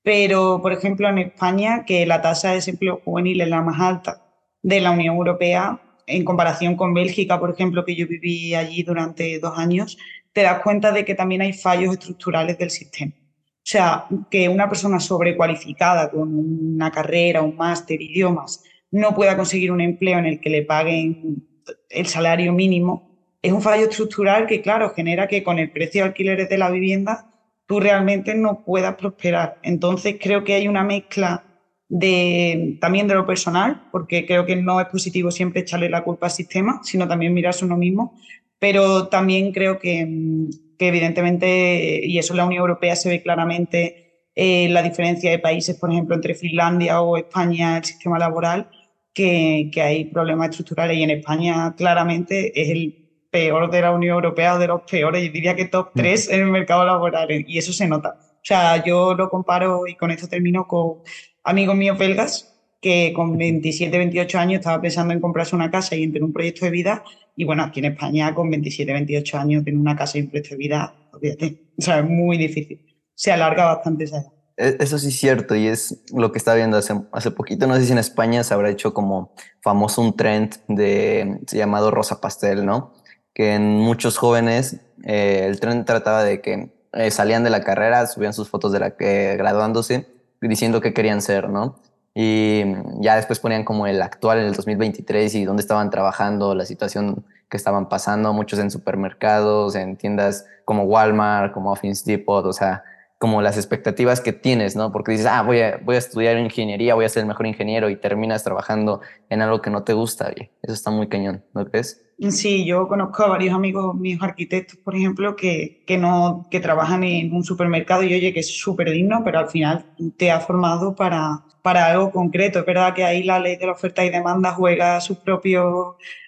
Pero, 0.00 0.60
por 0.62 0.72
ejemplo, 0.72 1.08
en 1.08 1.18
España, 1.18 1.84
que 1.84 2.06
la 2.06 2.22
tasa 2.22 2.50
de 2.50 2.54
desempleo 2.54 3.00
juvenil 3.04 3.40
es 3.40 3.48
la 3.48 3.62
más 3.62 3.80
alta 3.80 4.22
de 4.62 4.80
la 4.80 4.92
Unión 4.92 5.16
Europea, 5.16 5.80
en 6.06 6.24
comparación 6.24 6.76
con 6.76 6.94
Bélgica, 6.94 7.40
por 7.40 7.50
ejemplo, 7.50 7.84
que 7.84 7.96
yo 7.96 8.06
viví 8.06 8.54
allí 8.54 8.84
durante 8.84 9.40
dos 9.40 9.58
años, 9.58 9.98
te 10.32 10.42
das 10.42 10.60
cuenta 10.62 10.92
de 10.92 11.04
que 11.04 11.16
también 11.16 11.42
hay 11.42 11.52
fallos 11.52 11.94
estructurales 11.94 12.56
del 12.58 12.70
sistema. 12.70 13.12
O 13.12 13.70
sea, 13.70 14.06
que 14.30 14.48
una 14.48 14.68
persona 14.68 15.00
sobrecualificada 15.00 16.12
con 16.12 16.32
una 16.32 16.92
carrera, 16.92 17.42
un 17.42 17.56
máster, 17.56 18.00
idiomas, 18.00 18.62
no 18.92 19.16
pueda 19.16 19.36
conseguir 19.36 19.72
un 19.72 19.80
empleo 19.80 20.20
en 20.20 20.26
el 20.26 20.40
que 20.40 20.48
le 20.48 20.62
paguen 20.62 21.48
el 21.90 22.06
salario 22.06 22.52
mínimo, 22.52 23.08
es 23.42 23.52
un 23.52 23.62
fallo 23.62 23.84
estructural 23.84 24.46
que, 24.46 24.60
claro, 24.60 24.92
genera 24.94 25.28
que 25.28 25.42
con 25.42 25.58
el 25.58 25.70
precio 25.70 26.02
de 26.02 26.08
alquileres 26.08 26.48
de 26.48 26.58
la 26.58 26.70
vivienda 26.70 27.30
tú 27.66 27.80
realmente 27.80 28.34
no 28.34 28.64
puedas 28.64 28.94
prosperar. 28.96 29.58
Entonces 29.62 30.16
creo 30.20 30.42
que 30.42 30.54
hay 30.54 30.68
una 30.68 30.82
mezcla 30.82 31.44
de, 31.88 32.78
también 32.80 33.06
de 33.06 33.14
lo 33.14 33.26
personal, 33.26 33.88
porque 33.92 34.26
creo 34.26 34.46
que 34.46 34.56
no 34.56 34.80
es 34.80 34.86
positivo 34.88 35.30
siempre 35.30 35.60
echarle 35.60 35.88
la 35.88 36.02
culpa 36.02 36.26
al 36.26 36.32
sistema, 36.32 36.80
sino 36.82 37.06
también 37.06 37.34
mirarse 37.34 37.64
uno 37.64 37.76
mismo, 37.76 38.18
pero 38.58 39.08
también 39.08 39.52
creo 39.52 39.78
que, 39.78 40.48
que 40.78 40.88
evidentemente, 40.88 42.00
y 42.04 42.18
eso 42.18 42.32
en 42.32 42.38
la 42.38 42.46
Unión 42.46 42.60
Europea 42.60 42.96
se 42.96 43.08
ve 43.08 43.22
claramente, 43.22 44.08
eh, 44.34 44.68
la 44.68 44.82
diferencia 44.82 45.30
de 45.30 45.38
países, 45.38 45.76
por 45.76 45.90
ejemplo, 45.90 46.14
entre 46.14 46.34
Finlandia 46.34 47.00
o 47.00 47.16
España, 47.16 47.78
el 47.78 47.84
sistema 47.84 48.18
laboral, 48.18 48.70
que, 49.18 49.82
hay 49.82 50.04
problemas 50.04 50.50
estructurales 50.50 50.96
y 50.96 51.02
en 51.02 51.10
España 51.10 51.74
claramente 51.76 52.60
es 52.60 52.70
el 52.70 52.94
peor 53.30 53.70
de 53.70 53.80
la 53.80 53.92
Unión 53.92 54.14
Europea 54.14 54.54
o 54.54 54.58
de 54.58 54.68
los 54.68 54.82
peores, 54.82 55.24
yo 55.24 55.32
diría 55.32 55.56
que 55.56 55.66
top 55.66 55.90
3 55.94 56.30
en 56.30 56.40
el 56.42 56.46
mercado 56.46 56.84
laboral 56.84 57.28
y 57.30 57.58
eso 57.58 57.72
se 57.72 57.88
nota. 57.88 58.16
O 58.20 58.44
sea, 58.44 58.82
yo 58.84 59.14
lo 59.14 59.28
comparo 59.28 59.86
y 59.86 59.96
con 59.96 60.10
esto 60.10 60.28
termino 60.28 60.66
con 60.66 60.98
amigos 61.42 61.76
míos 61.76 61.98
belgas 61.98 62.54
que 62.80 63.12
con 63.12 63.36
27, 63.36 63.98
28 63.98 64.38
años 64.38 64.60
estaba 64.60 64.80
pensando 64.80 65.12
en 65.12 65.20
comprarse 65.20 65.56
una 65.56 65.70
casa 65.70 65.96
y 65.96 66.04
en 66.04 66.12
tener 66.12 66.22
un 66.22 66.32
proyecto 66.32 66.64
de 66.64 66.70
vida 66.70 67.02
y 67.34 67.44
bueno, 67.44 67.64
aquí 67.64 67.80
en 67.80 67.86
España 67.86 68.32
con 68.34 68.48
27, 68.50 68.92
28 68.92 69.38
años 69.38 69.64
tener 69.64 69.80
una 69.80 69.96
casa 69.96 70.18
y 70.18 70.22
un 70.22 70.28
proyecto 70.28 70.50
de 70.50 70.58
vida, 70.58 70.94
olvídate, 71.12 71.62
o 71.76 71.82
sea, 71.82 71.98
es 71.98 72.04
muy 72.08 72.38
difícil. 72.38 72.80
Se 73.14 73.32
alarga 73.32 73.64
bastante 73.64 74.04
esa 74.04 74.18
edad. 74.18 74.37
E, 74.58 74.76
eso 74.80 74.98
sí 74.98 75.08
es 75.08 75.18
cierto 75.18 75.54
y 75.54 75.68
es 75.68 76.02
lo 76.12 76.32
que 76.32 76.38
estaba 76.38 76.56
viendo 76.56 76.76
hace, 76.76 76.94
hace 77.12 77.30
poquito. 77.30 77.66
No 77.66 77.76
sé 77.76 77.86
si 77.86 77.92
en 77.92 77.98
España 77.98 78.44
se 78.44 78.52
habrá 78.52 78.70
hecho 78.70 78.92
como 78.92 79.32
famoso 79.62 80.02
un 80.02 80.16
trend 80.16 80.56
de, 80.68 81.40
llamado 81.50 81.90
rosa 81.90 82.20
pastel, 82.20 82.66
¿no? 82.66 82.92
Que 83.32 83.54
en 83.54 83.78
muchos 83.78 84.18
jóvenes 84.18 84.80
eh, 85.04 85.44
el 85.46 85.60
trend 85.60 85.86
trataba 85.86 86.24
de 86.24 86.40
que 86.40 86.72
eh, 86.92 87.10
salían 87.10 87.44
de 87.44 87.50
la 87.50 87.62
carrera, 87.62 88.06
subían 88.06 88.34
sus 88.34 88.48
fotos 88.48 88.72
de 88.72 88.80
la 88.80 88.96
que 88.96 89.36
graduándose 89.36 90.06
diciendo 90.40 90.80
que 90.80 90.92
querían 90.92 91.20
ser, 91.20 91.48
¿no? 91.48 91.80
y 92.20 92.64
ya 93.00 93.14
después 93.14 93.38
ponían 93.38 93.62
como 93.62 93.86
el 93.86 94.02
actual 94.02 94.40
en 94.40 94.46
el 94.46 94.54
2023 94.54 95.36
y 95.36 95.44
dónde 95.44 95.60
estaban 95.60 95.88
trabajando, 95.88 96.52
la 96.56 96.66
situación 96.66 97.24
que 97.48 97.56
estaban 97.56 97.88
pasando, 97.88 98.32
muchos 98.32 98.58
en 98.58 98.72
supermercados, 98.72 99.76
en 99.76 99.96
tiendas 99.96 100.44
como 100.64 100.82
Walmart, 100.82 101.52
como 101.54 101.70
Office 101.70 102.02
Depot, 102.04 102.44
o 102.44 102.52
sea, 102.52 102.82
como 103.18 103.42
las 103.42 103.56
expectativas 103.56 104.20
que 104.20 104.32
tienes, 104.32 104.76
¿no? 104.76 104.92
Porque 104.92 105.12
dices, 105.12 105.26
ah, 105.26 105.42
voy 105.42 105.60
a, 105.60 105.80
voy 105.84 105.96
a 105.96 105.98
estudiar 105.98 106.38
ingeniería, 106.38 106.94
voy 106.94 107.04
a 107.04 107.08
ser 107.08 107.22
el 107.22 107.26
mejor 107.26 107.46
ingeniero 107.46 107.90
y 107.90 107.96
terminas 107.96 108.44
trabajando 108.44 109.00
en 109.28 109.42
algo 109.42 109.60
que 109.60 109.70
no 109.70 109.82
te 109.82 109.92
gusta. 109.92 110.28
Oye, 110.28 110.52
eso 110.62 110.72
está 110.72 110.90
muy 110.92 111.08
cañón, 111.08 111.44
¿no 111.52 111.66
crees? 111.66 112.04
Sí, 112.30 112.64
yo 112.64 112.88
conozco 112.88 113.24
a 113.24 113.28
varios 113.28 113.54
amigos 113.54 113.94
míos 113.94 114.20
arquitectos, 114.22 114.76
por 114.78 114.96
ejemplo, 114.96 115.36
que, 115.36 115.84
que, 115.86 115.98
no, 115.98 116.46
que 116.50 116.58
trabajan 116.58 117.04
en 117.04 117.32
un 117.32 117.44
supermercado 117.44 118.02
y 118.02 118.12
oye, 118.14 118.32
que 118.32 118.40
es 118.40 118.58
súper 118.58 118.90
digno, 118.90 119.22
pero 119.24 119.38
al 119.38 119.48
final 119.48 119.86
te 120.16 120.32
ha 120.32 120.40
formado 120.40 120.96
para, 120.96 121.44
para 121.62 121.86
algo 121.86 122.10
concreto. 122.10 122.60
Es 122.60 122.66
verdad 122.66 122.94
que 122.94 123.04
ahí 123.04 123.22
la 123.22 123.38
ley 123.38 123.56
de 123.56 123.66
la 123.66 123.72
oferta 123.72 124.04
y 124.04 124.10
demanda 124.10 124.52
juega 124.52 125.00
su 125.00 125.22
propia 125.22 125.62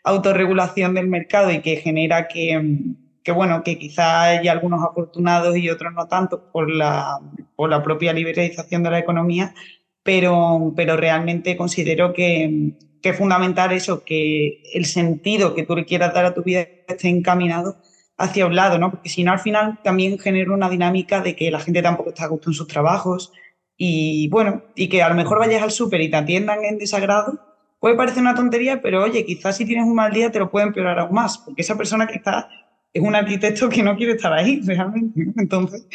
autorregulación 0.05 0.95
del 0.95 1.09
mercado 1.09 1.51
y 1.51 1.61
que 1.61 1.77
genera 1.77 2.29
que 2.29 2.95
que 3.23 3.33
bueno, 3.33 3.62
que 3.62 3.79
quizá 3.79 4.23
hay 4.23 4.49
algunos 4.49 4.83
afortunados 4.83 5.57
y 5.57 5.69
otros 5.69 5.93
no 5.93 6.07
tanto 6.07 6.50
por 6.50 6.71
la, 6.71 7.19
por 7.57 7.71
la 7.71 7.83
propia 7.83 8.12
liberalización 8.12 8.83
de 8.83 8.91
la 8.91 8.99
economía, 8.99 9.55
pero, 10.03 10.73
pero 10.75 10.97
realmente 10.97 11.57
considero 11.57 12.12
que, 12.12 12.73
que 13.03 13.11
es 13.11 13.17
fundamental 13.17 13.73
eso, 13.73 14.05
que 14.05 14.62
el 14.73 14.87
sentido 14.87 15.55
que 15.55 15.65
tú 15.65 15.77
le 15.77 15.85
quieras 15.85 16.15
dar 16.15 16.25
a 16.25 16.35
tu 16.35 16.43
vida 16.43 16.67
esté 16.89 17.09
encaminado 17.09 17.77
hacia 18.17 18.47
un 18.47 18.55
lado, 18.55 18.79
¿no? 18.79 18.91
Porque 18.91 19.09
si 19.09 19.25
no, 19.25 19.33
al 19.33 19.39
final 19.39 19.81
también 19.83 20.19
genera 20.19 20.53
una 20.53 20.69
dinámica 20.69 21.21
de 21.21 21.35
que 21.35 21.50
la 21.50 21.61
gente 21.61 21.83
tampoco 21.83 22.11
está 22.11 22.25
a 22.25 22.29
gusto 22.29 22.50
en 22.50 22.55
sus 22.55 22.67
trabajos 22.67 23.33
y 23.77 24.29
bueno, 24.29 24.62
y 24.75 24.89
que 24.89 25.03
a 25.03 25.09
lo 25.09 25.15
mejor 25.15 25.39
vayas 25.39 25.62
al 25.62 25.71
súper 25.71 26.03
y 26.03 26.11
te 26.11 26.17
atiendan 26.17 26.62
en 26.65 26.77
desagrado, 26.77 27.39
puede 27.79 27.97
parecer 27.97 28.21
una 28.21 28.35
tontería, 28.35 28.83
pero 28.83 29.03
oye, 29.03 29.25
quizás 29.25 29.57
si 29.57 29.65
tienes 29.65 29.87
un 29.87 29.95
mal 29.95 30.12
día 30.12 30.31
te 30.31 30.39
lo 30.39 30.50
puede 30.50 30.67
empeorar 30.67 30.99
aún 30.99 31.15
más, 31.15 31.39
porque 31.39 31.62
esa 31.62 31.79
persona 31.79 32.07
que 32.07 32.17
está 32.17 32.49
es 32.93 33.03
un 33.03 33.15
arquitecto 33.15 33.69
que 33.69 33.83
no 33.83 33.97
quiere 33.97 34.13
estar 34.13 34.33
ahí 34.33 34.61
realmente, 34.65 35.33
entonces, 35.37 35.87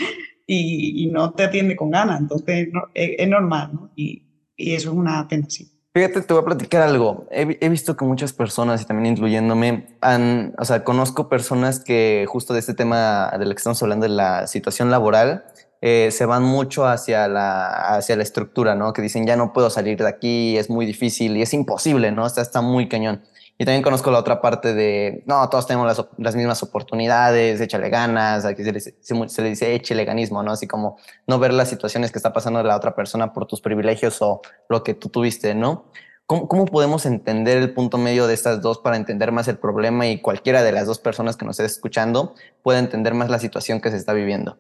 y, 0.48 1.08
no 1.12 1.32
te 1.34 1.44
atiende 1.44 1.75
con 1.75 1.92
ganas, 1.92 2.20
entonces 2.20 2.70
es, 2.94 3.28
normal, 3.28 3.72
¿no? 3.74 3.92
Y, 3.96 4.24
eso 4.58 4.92
es 4.92 4.96
una 4.96 5.28
pena, 5.28 5.46
sí. 5.50 5.72
Fíjate, 5.94 6.22
te 6.22 6.34
voy 6.34 6.42
a 6.42 6.46
platicar 6.46 6.82
algo. 6.82 7.25
He, 7.32 7.70
visto 7.70 7.96
que 7.96 8.04
muchas 8.04 8.34
personas, 8.34 8.82
y 8.82 8.86
también 8.86 9.14
incluyéndome, 9.14 9.98
han, 10.02 10.54
o 10.58 10.66
sea, 10.66 10.84
conozco 10.84 11.30
personas 11.30 11.80
que 11.80 12.25
justo 12.28 12.54
de 12.54 12.60
este 12.60 12.74
tema 12.74 13.32
del 13.40 13.50
que 13.50 13.58
estamos 13.58 13.82
hablando, 13.82 14.04
de 14.04 14.14
la 14.14 14.48
situación 14.48 14.92
laboral, 14.92 15.46
eh, 15.82 16.10
se 16.12 16.25
van 16.25 16.44
mucho 16.44 16.86
hacia 16.86 17.28
la, 17.28 17.96
hacia 17.96 18.16
la 18.16 18.24
estructura, 18.24 18.75
¿no? 18.75 18.92
Que 18.92 19.02
dicen, 19.02 19.25
ya 19.25 19.36
no 19.36 19.54
puedo 19.54 19.70
salir 19.70 19.98
de 19.98 20.08
aquí, 20.08 20.58
es 20.58 20.70
muy 20.70 20.86
difícil 20.86 21.38
y 21.38 21.42
es 21.42 21.54
imposible, 21.54 22.12
¿no? 22.12 22.28
Sea, 22.30 22.44
está 22.44 22.62
muy 22.62 22.90
cañón. 22.90 23.22
Y 23.57 23.63
también 23.63 23.83
conozco 23.83 24.12
la 24.12 24.19
otra 24.19 24.41
parte 24.41 24.74
de, 24.74 25.24
no, 25.25 25.47
todos 25.47 25.65
tenemos 25.65 25.88
las, 25.88 26.05
las 26.17 26.35
mismas 26.35 26.62
oportunidades, 26.62 27.62
échale 27.62 27.89
ganas, 27.89 28.43
aquí 28.43 28.65
se 28.65 28.74
le, 28.74 28.81
se, 28.81 29.41
le 29.41 29.50
dice 29.50 29.74
échale 29.74 30.03
ganismo, 30.03 30.43
¿no? 30.43 30.51
Así 30.51 30.67
como 30.67 30.97
no 31.25 31.39
ver 31.39 31.53
las 31.53 31.69
situaciones 31.69 32.12
que 32.12 32.19
está 32.19 32.33
pasando 32.33 32.59
de 32.59 32.65
la 32.65 32.75
otra 32.75 32.93
persona 32.93 33.31
por 33.31 33.45
tus 33.45 33.62
privilegios 33.62 34.21
o 34.21 34.41
lo 34.67 34.83
que 34.83 34.93
tú 34.93 35.07
tuviste, 35.07 35.55
¿no? 35.55 35.85
¿Cómo, 36.25 36.50
¿Cómo, 36.50 36.65
podemos 36.65 37.05
entender 37.05 37.57
el 37.59 37.74
punto 37.74 37.97
medio 37.97 38.27
de 38.27 38.33
estas 38.33 38.62
dos 38.62 38.79
para 38.79 38.97
entender 38.97 39.31
más 39.31 39.47
el 39.47 39.57
problema 39.57 40.07
y 40.07 40.19
cualquiera 40.19 40.62
de 40.62 40.74
las 40.74 40.88
dos 40.88 41.00
personas 41.00 41.38
que 41.38 41.45
nos 41.45 41.57
esté 41.59 41.71
escuchando 41.71 42.33
pueda 42.62 42.79
entender 42.79 43.13
más 43.13 43.29
la 43.29 43.39
situación 43.39 43.79
que 43.79 43.91
se 43.91 43.97
está 43.97 44.12
viviendo? 44.12 44.57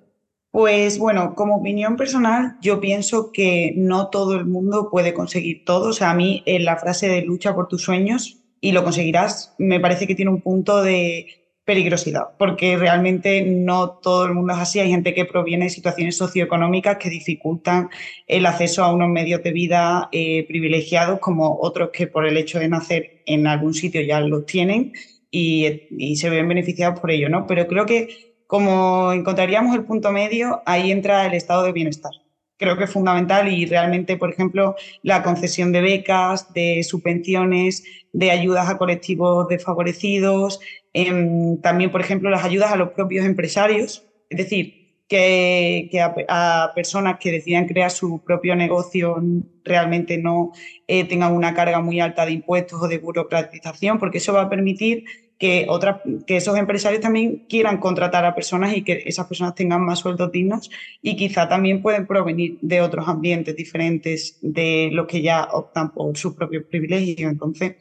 Pues 0.51 0.99
bueno, 0.99 1.35
como 1.35 1.57
opinión 1.57 1.97
personal, 1.97 2.55
yo 2.61 2.79
pienso 2.79 3.33
que 3.33 3.73
no 3.75 4.07
todo 4.07 4.35
el 4.35 4.45
mundo 4.45 4.89
puede 4.89 5.13
conseguir 5.13 5.65
todo. 5.65 5.89
O 5.89 5.93
sea, 5.93 6.11
a 6.11 6.15
mí 6.15 6.43
en 6.45 6.63
la 6.63 6.77
frase 6.77 7.09
de 7.09 7.23
lucha 7.23 7.53
por 7.53 7.67
tus 7.67 7.83
sueños 7.83 8.44
y 8.65 8.71
lo 8.71 8.83
conseguirás, 8.83 9.53
me 9.59 9.79
parece 9.79 10.07
que 10.07 10.15
tiene 10.15 10.31
un 10.31 10.41
punto 10.41 10.81
de 10.81 11.27
peligrosidad, 11.65 12.29
porque 12.39 12.77
realmente 12.77 13.43
no 13.43 13.99
todo 14.01 14.25
el 14.25 14.33
mundo 14.33 14.53
es 14.53 14.59
así. 14.59 14.79
Hay 14.79 14.89
gente 14.89 15.13
que 15.13 15.25
proviene 15.25 15.65
de 15.65 15.69
situaciones 15.69 16.17
socioeconómicas 16.17 16.97
que 16.97 17.11
dificultan 17.11 17.89
el 18.25 18.47
acceso 18.47 18.83
a 18.83 18.91
unos 18.91 19.09
medios 19.09 19.43
de 19.43 19.51
vida 19.51 20.09
eh, 20.11 20.47
privilegiados, 20.47 21.19
como 21.19 21.59
otros 21.61 21.91
que 21.93 22.07
por 22.07 22.25
el 22.25 22.37
hecho 22.37 22.57
de 22.57 22.67
nacer 22.67 23.21
en 23.27 23.45
algún 23.45 23.75
sitio 23.75 24.01
ya 24.01 24.19
los 24.19 24.47
tienen 24.47 24.93
y, 25.29 25.83
y 25.91 26.15
se 26.15 26.31
ven 26.31 26.47
beneficiados 26.47 26.99
por 26.99 27.11
ello, 27.11 27.29
¿no? 27.29 27.45
Pero 27.45 27.67
creo 27.67 27.85
que 27.85 28.07
como 28.47 29.13
encontraríamos 29.13 29.75
el 29.75 29.83
punto 29.83 30.11
medio, 30.11 30.63
ahí 30.65 30.91
entra 30.91 31.27
el 31.27 31.35
estado 31.35 31.61
de 31.65 31.71
bienestar 31.71 32.13
creo 32.57 32.77
que 32.77 32.85
es 32.85 32.91
fundamental 32.91 33.51
y 33.51 33.65
realmente, 33.65 34.17
por 34.17 34.31
ejemplo, 34.31 34.75
la 35.03 35.23
concesión 35.23 35.71
de 35.71 35.81
becas, 35.81 36.53
de 36.53 36.83
subvenciones, 36.83 37.83
de 38.13 38.31
ayudas 38.31 38.69
a 38.69 38.77
colectivos 38.77 39.47
desfavorecidos, 39.47 40.59
em, 40.93 41.59
también, 41.61 41.91
por 41.91 42.01
ejemplo, 42.01 42.29
las 42.29 42.45
ayudas 42.45 42.71
a 42.71 42.77
los 42.77 42.89
propios 42.91 43.25
empresarios, 43.25 44.05
es 44.29 44.37
decir, 44.37 44.85
que, 45.07 45.89
a, 46.29 46.71
personas 46.73 47.17
que 47.19 47.31
decidan 47.31 47.67
crear 47.67 47.91
su 47.91 48.23
propio 48.23 48.55
negocio 48.55 49.21
realmente 49.63 50.17
no 50.17 50.51
eh, 50.87 51.03
tengan 51.05 51.33
una 51.33 51.53
carga 51.53 51.79
muy 51.79 51.99
alta 51.99 52.25
de 52.25 52.31
impuestos 52.31 52.81
o 52.81 52.87
de 52.87 52.97
burocratización, 52.97 53.99
porque 53.99 54.17
eso 54.17 54.33
va 54.33 54.43
a 54.43 54.49
permitir 54.49 55.05
que, 55.37 55.65
otras, 55.67 56.01
que 56.25 56.37
esos 56.37 56.57
empresarios 56.57 57.01
también 57.01 57.45
quieran 57.49 57.77
contratar 57.77 58.25
a 58.25 58.35
personas 58.35 58.75
y 58.75 58.83
que 58.83 59.03
esas 59.05 59.27
personas 59.27 59.55
tengan 59.55 59.83
más 59.83 59.99
sueldos 59.99 60.31
dignos 60.31 60.69
y 61.01 61.15
quizá 61.15 61.49
también 61.49 61.81
pueden 61.81 62.07
provenir 62.07 62.57
de 62.61 62.81
otros 62.81 63.07
ambientes 63.07 63.55
diferentes 63.55 64.37
de 64.41 64.89
los 64.93 65.07
que 65.07 65.21
ya 65.21 65.49
optan 65.51 65.91
por 65.91 66.17
sus 66.17 66.33
propios 66.33 66.63
privilegios. 66.63 67.31
Entonces, 67.31 67.75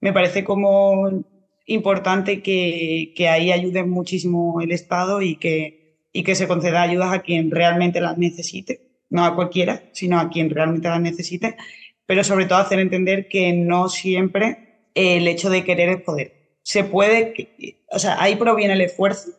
me 0.00 0.12
parece 0.12 0.42
como 0.44 1.24
importante 1.66 2.42
que, 2.42 3.12
que 3.16 3.28
ahí 3.28 3.52
ayude 3.52 3.84
muchísimo 3.84 4.60
el 4.60 4.72
Estado 4.72 5.22
y 5.22 5.36
que, 5.36 5.98
y 6.12 6.22
que 6.24 6.34
se 6.34 6.48
conceda 6.48 6.82
ayudas 6.82 7.12
a 7.12 7.20
quien 7.20 7.50
realmente 7.50 8.00
las 8.00 8.18
necesite, 8.18 8.80
no 9.10 9.24
a 9.24 9.34
cualquiera, 9.34 9.84
sino 9.92 10.18
a 10.18 10.28
quien 10.28 10.50
realmente 10.50 10.88
las 10.88 11.00
necesite, 11.00 11.56
pero 12.04 12.24
sobre 12.24 12.46
todo 12.46 12.58
hacer 12.58 12.78
entender 12.78 13.28
que 13.28 13.52
no 13.52 13.88
siempre 13.88 14.88
el 14.94 15.28
hecho 15.28 15.50
de 15.50 15.64
querer 15.64 15.88
es 15.90 16.02
poder 16.02 16.35
se 16.66 16.82
puede, 16.82 17.78
o 17.92 17.98
sea, 18.00 18.20
ahí 18.20 18.34
proviene 18.34 18.74
el 18.74 18.80
esfuerzo, 18.80 19.30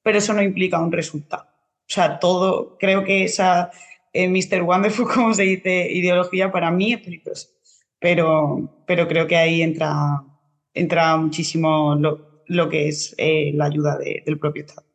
pero 0.00 0.18
eso 0.18 0.32
no 0.32 0.40
implica 0.40 0.78
un 0.78 0.92
resultado. 0.92 1.42
O 1.42 1.92
sea, 1.92 2.20
todo, 2.20 2.78
creo 2.78 3.02
que 3.02 3.24
esa 3.24 3.72
eh, 4.12 4.28
Mr. 4.28 4.62
Wonderful, 4.62 5.08
como 5.12 5.34
se 5.34 5.42
dice, 5.42 5.90
ideología 5.90 6.52
para 6.52 6.70
mí 6.70 6.92
es 6.92 7.00
peligrosa, 7.00 7.48
pero, 7.98 8.84
pero 8.86 9.08
creo 9.08 9.26
que 9.26 9.36
ahí 9.36 9.60
entra, 9.60 10.22
entra 10.72 11.16
muchísimo 11.16 11.96
lo, 11.96 12.44
lo 12.46 12.68
que 12.68 12.86
es 12.86 13.12
eh, 13.18 13.50
la 13.54 13.64
ayuda 13.64 13.98
del 13.98 14.38
propio 14.38 14.62
Estado. 14.62 14.86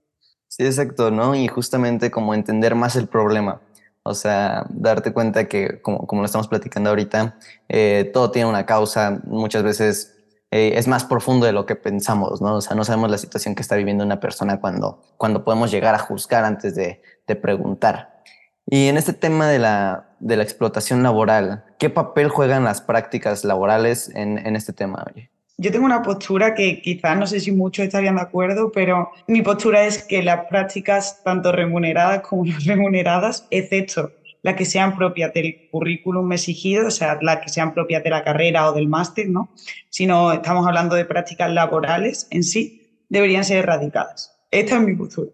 Sí, 0.47 0.63
exacto, 0.63 1.11
¿no? 1.11 1.35
Y 1.35 1.49
justamente 1.49 2.09
como 2.09 2.33
entender 2.33 2.75
más 2.75 2.95
el 2.95 3.09
problema. 3.09 3.59
O 4.03 4.13
sea, 4.13 4.65
darte 4.69 5.11
cuenta 5.11 5.49
que, 5.49 5.81
como, 5.81 6.07
como 6.07 6.21
lo 6.21 6.27
estamos 6.27 6.47
platicando 6.47 6.91
ahorita, 6.91 7.37
eh, 7.67 8.09
todo 8.13 8.31
tiene 8.31 8.47
una 8.47 8.65
causa. 8.65 9.21
Muchas 9.25 9.63
veces 9.63 10.22
eh, 10.55 10.77
es 10.77 10.87
más 10.87 11.03
profundo 11.03 11.47
de 11.47 11.51
lo 11.51 11.65
que 11.65 11.75
pensamos, 11.75 12.39
¿no? 12.39 12.57
O 12.57 12.61
sea, 12.61 12.75
no 12.75 12.83
sabemos 12.83 13.09
la 13.09 13.17
situación 13.17 13.55
que 13.55 13.63
está 13.63 13.75
viviendo 13.75 14.03
una 14.03 14.19
persona 14.19 14.59
cuando, 14.59 15.01
cuando 15.17 15.43
podemos 15.43 15.71
llegar 15.71 15.95
a 15.95 15.97
juzgar 15.97 16.45
antes 16.45 16.75
de, 16.75 17.01
preguntar. 17.41 18.21
Y 18.67 18.85
en 18.85 18.97
este 18.97 19.13
tema 19.13 19.47
de 19.47 19.57
la, 19.57 20.11
de 20.19 20.37
la 20.37 20.43
explotación 20.43 21.01
laboral, 21.01 21.63
¿qué 21.79 21.89
papel 21.89 22.29
juegan 22.29 22.65
las 22.65 22.81
prácticas 22.81 23.43
laborales 23.43 24.11
en, 24.13 24.37
en 24.37 24.55
este 24.55 24.73
tema? 24.73 25.03
Oye? 25.11 25.31
Yo 25.57 25.71
tengo 25.71 25.87
una 25.87 26.03
postura 26.03 26.53
que 26.53 26.81
quizás 26.81 27.17
no 27.17 27.25
sé 27.25 27.39
si 27.39 27.51
muchos 27.51 27.85
estarían 27.85 28.17
de 28.17 28.21
acuerdo, 28.21 28.71
pero 28.71 29.09
mi 29.25 29.41
postura 29.41 29.85
es 29.85 30.03
que 30.03 30.21
las 30.21 30.45
prácticas, 30.45 31.23
tanto 31.23 31.51
remuneradas 31.51 32.21
como 32.21 32.45
no 32.45 32.53
remuneradas, 32.63 33.47
excepto 33.49 34.11
las 34.43 34.55
que 34.55 34.65
sean 34.65 34.95
propias 34.95 35.33
del 35.33 35.69
currículum 35.71 36.31
exigido, 36.33 36.87
o 36.87 36.91
sea, 36.91 37.17
las 37.21 37.37
que 37.37 37.49
sean 37.49 37.73
propias 37.73 38.03
de 38.03 38.09
la 38.11 38.23
carrera 38.23 38.69
o 38.69 38.73
del 38.73 38.87
máster, 38.87 39.27
¿no? 39.29 39.49
Sino 39.89 40.31
estamos 40.33 40.67
hablando 40.67 40.95
de 40.95 41.05
prácticas 41.05 41.51
laborales 41.51 42.27
en 42.29 42.43
sí, 42.43 43.05
deberían 43.09 43.45
ser 43.45 43.57
erradicadas. 43.57 44.35
Esta 44.51 44.75
es 44.75 44.81
mi 44.81 44.95
postura. 44.95 45.31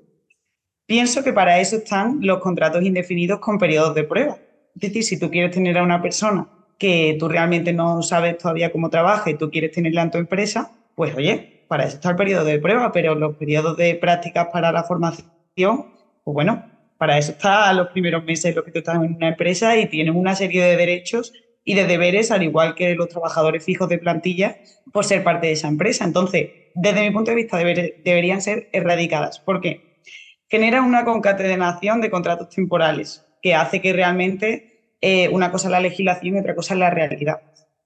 Pienso 0.86 1.24
que 1.24 1.34
para 1.34 1.60
eso 1.60 1.78
están 1.78 2.20
los 2.22 2.40
contratos 2.40 2.84
indefinidos 2.84 3.40
con 3.40 3.58
periodos 3.58 3.96
de 3.96 4.04
prueba. 4.04 4.38
Es 4.76 4.82
decir, 4.82 5.04
si 5.04 5.20
tú 5.20 5.30
quieres 5.30 5.52
tener 5.52 5.78
a 5.78 5.84
una 5.84 6.02
persona 6.02 6.48
que 6.78 7.18
tú 7.20 7.28
realmente 7.28 7.74
no 7.74 8.02
sabes 8.02 8.38
todavía 8.38 8.72
cómo 8.72 8.90
trabaja 8.90 9.30
y 9.30 9.38
tú 9.38 9.52
quieres 9.52 9.72
tenerla 9.72 10.04
en 10.04 10.12
tu 10.12 10.18
empresa, 10.20 10.72
pues 10.96 11.16
oye, 11.16 11.66
para 11.68 11.84
eso 11.86 11.96
está 11.96 12.12
el 12.12 12.16
periodo 12.16 12.46
de 12.46 12.60
prueba, 12.60 12.92
pero 12.92 13.16
los 13.16 13.36
periodos 13.36 13.76
de 13.76 13.96
prácticas 13.96 14.48
para 14.54 14.72
la 14.72 14.84
formación, 14.84 15.26
pues 15.56 16.34
bueno, 16.34 16.64
para 17.00 17.18
eso 17.18 17.32
está 17.32 17.72
los 17.72 17.88
primeros 17.88 18.26
meses 18.26 18.54
lo 18.54 18.64
que 18.64 18.72
tú 18.72 18.80
estás 18.80 18.96
en 18.96 19.16
una 19.16 19.30
empresa 19.30 19.78
y 19.78 19.88
tienes 19.88 20.14
una 20.14 20.36
serie 20.36 20.62
de 20.62 20.76
derechos 20.76 21.32
y 21.64 21.74
de 21.74 21.86
deberes, 21.86 22.30
al 22.30 22.44
igual 22.44 22.76
que 22.76 22.94
los 22.94 23.08
trabajadores 23.08 23.64
fijos 23.64 23.88
de 23.88 24.00
plantilla, 24.00 24.58
por 24.92 25.06
ser 25.06 25.24
parte 25.24 25.48
de 25.48 25.54
esa 25.54 25.70
empresa. 25.70 26.04
Entonces, 26.04 26.50
desde 26.76 27.02
mi 27.02 27.12
punto 27.12 27.32
de 27.32 27.36
vista, 27.36 27.58
deberían 27.58 28.42
ser 28.42 28.70
erradicadas. 28.74 29.40
¿Por 29.40 29.62
qué? 29.62 30.02
Genera 30.50 30.82
una 30.82 31.06
concatenación 31.06 32.02
de 32.02 32.10
contratos 32.10 32.50
temporales 32.50 33.26
que 33.42 33.56
hace 33.56 33.80
que 33.82 33.94
realmente 33.94 34.96
eh, 35.00 35.30
una 35.30 35.52
cosa 35.52 35.70
es 35.70 35.72
la 35.72 35.80
legislación 35.80 36.36
y 36.36 36.40
otra 36.40 36.56
cosa 36.56 36.74
es 36.74 36.82
la 36.82 36.90
realidad. 36.90 37.40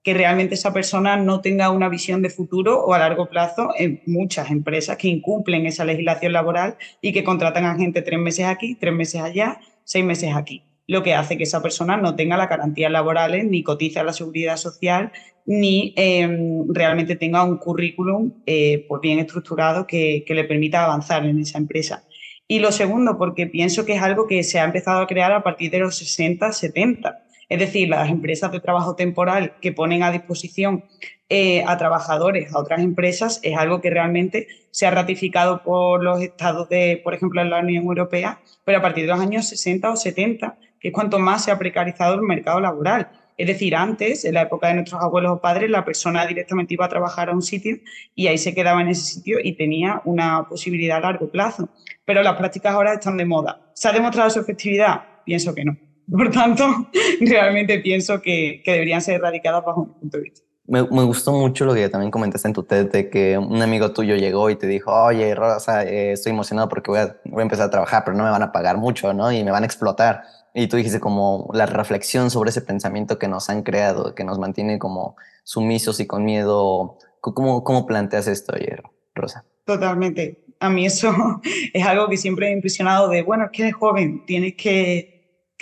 Que 0.04 0.14
realmente 0.14 0.56
esa 0.56 0.74
persona 0.74 1.16
no 1.18 1.42
tenga 1.42 1.70
una 1.70 1.90
visión 1.90 2.22
de 2.22 2.30
futuro 2.30 2.84
o 2.84 2.94
a 2.94 3.00
largo 3.00 3.30
plazo 3.30 3.70
en 3.78 4.02
muchas 4.06 4.52
empresas 4.52 4.98
que 4.98 5.08
incumplen 5.08 5.66
esa 5.66 5.86
legislación 5.86 6.34
laboral 6.34 6.78
y 7.02 7.14
que 7.14 7.24
contratan 7.24 7.66
a 7.66 7.76
gente 7.76 8.02
tres 8.02 8.20
meses 8.20 8.46
aquí, 8.46 8.76
tres 8.76 8.94
meses 8.94 9.22
allá, 9.22 9.60
seis 9.84 10.04
meses 10.04 10.36
aquí 10.36 10.64
lo 10.88 11.04
que 11.04 11.14
hace 11.14 11.38
que 11.38 11.44
esa 11.44 11.62
persona 11.62 11.98
no 11.98 12.16
tenga 12.16 12.38
las 12.38 12.50
garantías 12.50 12.92
laborales, 12.92 13.46
ni 13.46 13.64
cotice 13.64 14.00
a 14.00 14.04
la 14.04 14.14
seguridad 14.14 14.58
social, 14.58 15.12
ni 15.46 15.94
em, 15.96 16.66
realmente 16.70 17.16
tenga 17.16 17.44
un 17.44 17.58
currículum 17.58 18.34
eh, 18.46 18.86
pues 18.88 19.02
bien 19.02 19.20
estructurado 19.20 19.88
que, 19.88 20.26
le 20.28 20.44
permita 20.44 20.84
avanzar 20.84 21.26
en 21.26 21.40
esa 21.40 21.58
empresa. 21.58 22.04
Y 22.48 22.60
lo 22.60 22.72
segundo, 22.72 23.18
porque 23.18 23.48
pienso 23.48 23.86
que 23.86 23.94
es 23.94 24.02
algo 24.02 24.28
que 24.28 24.44
se 24.44 24.60
ha 24.60 24.66
empezado 24.66 25.02
a 25.02 25.08
crear 25.08 25.32
a 25.32 25.44
partir 25.44 25.72
de 25.72 25.80
los 25.80 25.96
60, 25.96 26.52
70. 26.52 27.23
Es 27.50 27.60
decir, 27.60 27.90
las 27.90 28.10
empresas 28.10 28.52
de 28.52 28.60
trabajo 28.60 28.96
temporal 28.96 29.56
que 29.62 29.72
ponen 29.72 30.04
a 30.04 30.12
disposición 30.12 30.86
eh, 31.30 31.64
a 31.66 31.78
trabajadores, 31.78 32.54
a 32.54 32.60
otras 32.60 32.82
empresas, 32.82 33.40
es 33.44 33.58
algo 33.58 33.82
que 33.82 33.90
realmente 33.90 34.48
se 34.72 34.86
ha 34.86 34.92
ratificado 34.92 35.64
por 35.64 36.04
los 36.04 36.22
estados 36.22 36.70
de, 36.70 37.02
por 37.04 37.14
ejemplo, 37.14 37.42
en 37.42 37.50
la 37.50 37.60
Unión 37.60 37.86
Europea, 37.86 38.40
pero 38.66 38.78
a 38.78 38.82
partir 38.82 39.06
de 39.06 39.12
los 39.12 39.20
años 39.20 39.48
60 39.48 39.92
o 39.92 39.96
70, 39.96 40.58
que 40.80 40.90
es 40.90 40.94
cuanto 40.94 41.20
más 41.20 41.44
se 41.44 41.52
ha 41.52 41.58
precarizado 41.58 42.16
el 42.16 42.22
mercado 42.22 42.60
laboral. 42.60 43.10
Es 43.38 43.48
decir, 43.48 43.76
antes, 43.76 44.26
en 44.26 44.36
la 44.36 44.44
época 44.44 44.68
de 44.68 44.76
nuestros 44.76 45.02
abuelos 45.02 45.32
o 45.32 45.42
padres, 45.42 45.70
la 45.70 45.84
persona 45.84 46.26
directamente 46.26 46.76
iba 46.76 46.86
a 46.86 46.90
trabajar 46.90 47.30
a 47.30 47.34
un 47.34 47.42
sitio 47.42 47.78
y 48.14 48.28
ahí 48.28 48.38
se 48.38 48.54
quedaba 48.54 48.82
en 48.82 48.90
ese 48.90 49.04
sitio 49.04 49.40
y 49.44 49.54
tenía 49.54 50.02
una 50.06 50.48
posibilidad 50.48 50.98
a 50.98 51.02
largo 51.02 51.32
plazo. 51.32 51.70
Pero 52.06 52.22
las 52.22 52.36
prácticas 52.36 52.74
ahora 52.74 52.94
están 52.94 53.18
de 53.18 53.26
moda. 53.26 53.72
¿Se 53.74 53.88
ha 53.88 53.92
demostrado 53.92 54.30
su 54.30 54.40
efectividad? 54.40 55.02
Pienso 55.26 55.56
que 55.56 55.66
no. 55.66 55.78
Por 56.10 56.32
tanto, 56.32 56.90
realmente 57.22 57.80
pienso 57.80 58.22
que, 58.22 58.62
que 58.64 58.72
deberían 58.72 59.02
ser 59.02 59.16
erradicadas 59.16 59.64
bajo 59.64 59.86
mi 59.86 59.94
punto 59.94 60.18
de 60.18 60.24
vista. 60.24 60.42
Me, 60.66 60.82
me, 60.84 61.04
gustó 61.04 61.34
mucho 61.34 61.66
lo 61.66 61.74
que 61.74 61.90
también 61.90 62.10
comentaste 62.10 62.48
en 62.48 62.54
tu 62.54 62.64
TED 62.64 62.90
de 62.90 63.10
que 63.10 63.38
un 63.38 63.62
amigo 63.62 63.92
tuyo 63.92 64.16
llegó 64.16 64.50
y 64.50 64.56
te 64.56 64.66
dijo, 64.66 64.94
oye, 64.94 65.36
Rosa, 65.36 65.84
eh, 65.84 66.14
estoy 66.14 66.32
emocionado 66.32 66.70
porque 66.70 66.90
voy 66.90 67.02
a, 67.02 67.18
voy 67.26 67.42
a 67.42 67.44
empezar 67.44 67.68
a 67.68 67.70
trabajar, 67.70 68.04
pero 68.06 68.16
no 68.16 68.24
me 68.24 68.30
van 68.30 68.44
a 68.44 68.54
pagar 68.54 68.78
mucho, 68.78 69.14
¿no? 69.14 69.30
Y 69.32 69.44
me 69.44 69.52
van 69.52 69.64
a 69.64 69.66
explotar. 69.66 70.24
Y 70.54 70.68
tú 70.68 70.78
dijiste 70.78 71.02
como 71.02 71.50
la 71.54 71.66
reflexión 71.66 72.30
sobre 72.30 72.52
ese 72.52 72.62
pensamiento 72.62 73.20
que 73.20 73.28
nos 73.28 73.50
han 73.50 73.64
creado, 73.64 74.16
que 74.16 74.24
nos 74.24 74.40
mantiene 74.40 74.80
como 74.80 75.18
sumisos 75.44 76.00
y 76.00 76.08
con 76.08 76.24
miedo. 76.24 76.98
¿Cómo, 77.20 77.64
cómo 77.64 77.86
planteas 77.86 78.28
esto 78.28 78.56
ayer, 78.56 78.84
Rosa? 79.16 79.46
Totalmente. 79.66 80.46
A 80.60 80.70
mí 80.70 80.86
eso 80.86 81.14
es 81.74 81.86
algo 81.86 82.08
que 82.08 82.18
siempre 82.18 82.48
he 82.48 82.52
impresionado 82.54 83.10
de, 83.10 83.22
bueno, 83.22 83.46
es 83.46 83.52
que 83.52 83.64
eres 83.64 83.76
joven, 83.76 84.26
tienes 84.26 84.54
que, 84.56 85.12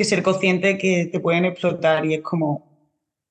que 0.01 0.05
ser 0.05 0.23
consciente 0.23 0.77
que 0.77 1.05
te 1.05 1.19
pueden 1.19 1.45
explotar 1.45 2.05
y 2.05 2.15
es 2.15 2.21
como, 2.21 2.89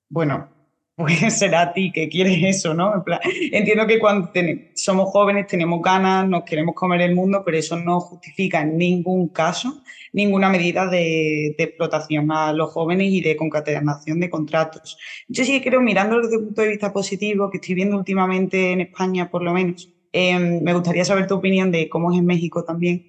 bueno, 0.09 0.49
pues 0.95 1.37
será 1.37 1.61
a 1.61 1.73
ti 1.73 1.91
que 1.91 2.07
quieres 2.07 2.37
eso, 2.43 2.73
¿no? 2.73 2.95
En 2.95 3.03
plan, 3.03 3.19
entiendo 3.51 3.85
que 3.87 3.99
cuando 3.99 4.31
somos 4.75 5.09
jóvenes 5.09 5.47
tenemos 5.47 5.81
ganas, 5.81 6.27
nos 6.27 6.43
queremos 6.43 6.75
comer 6.75 7.01
el 7.01 7.15
mundo, 7.15 7.41
pero 7.43 7.57
eso 7.57 7.75
no 7.77 7.99
justifica 7.99 8.61
en 8.61 8.77
ningún 8.77 9.29
caso 9.29 9.81
ninguna 10.13 10.49
medida 10.49 10.87
de, 10.87 11.55
explotación 11.57 12.31
a 12.31 12.51
los 12.53 12.71
jóvenes 12.71 13.11
y 13.11 13.21
de 13.21 13.35
concatenación 13.35 14.19
de 14.19 14.29
contratos. 14.29 14.97
Yo 15.27 15.45
sí 15.45 15.53
que 15.59 15.69
creo, 15.69 15.81
mirándolo 15.81 16.23
desde 16.23 16.37
el 16.37 16.45
punto 16.45 16.61
de 16.61 16.69
vista 16.69 16.91
positivo, 16.91 17.49
que 17.49 17.57
estoy 17.57 17.75
viendo 17.75 17.97
últimamente 17.97 18.71
en 18.71 18.81
España 18.81 19.29
por 19.29 19.41
lo 19.41 19.53
menos, 19.53 19.89
em, 20.11 20.61
me 20.61 20.73
gustaría 20.73 21.05
saber 21.05 21.27
tu 21.27 21.35
opinión 21.35 21.71
de 21.71 21.87
cómo 21.89 22.11
es 22.11 22.19
en 22.19 22.25
México 22.25 22.63
también, 22.63 23.07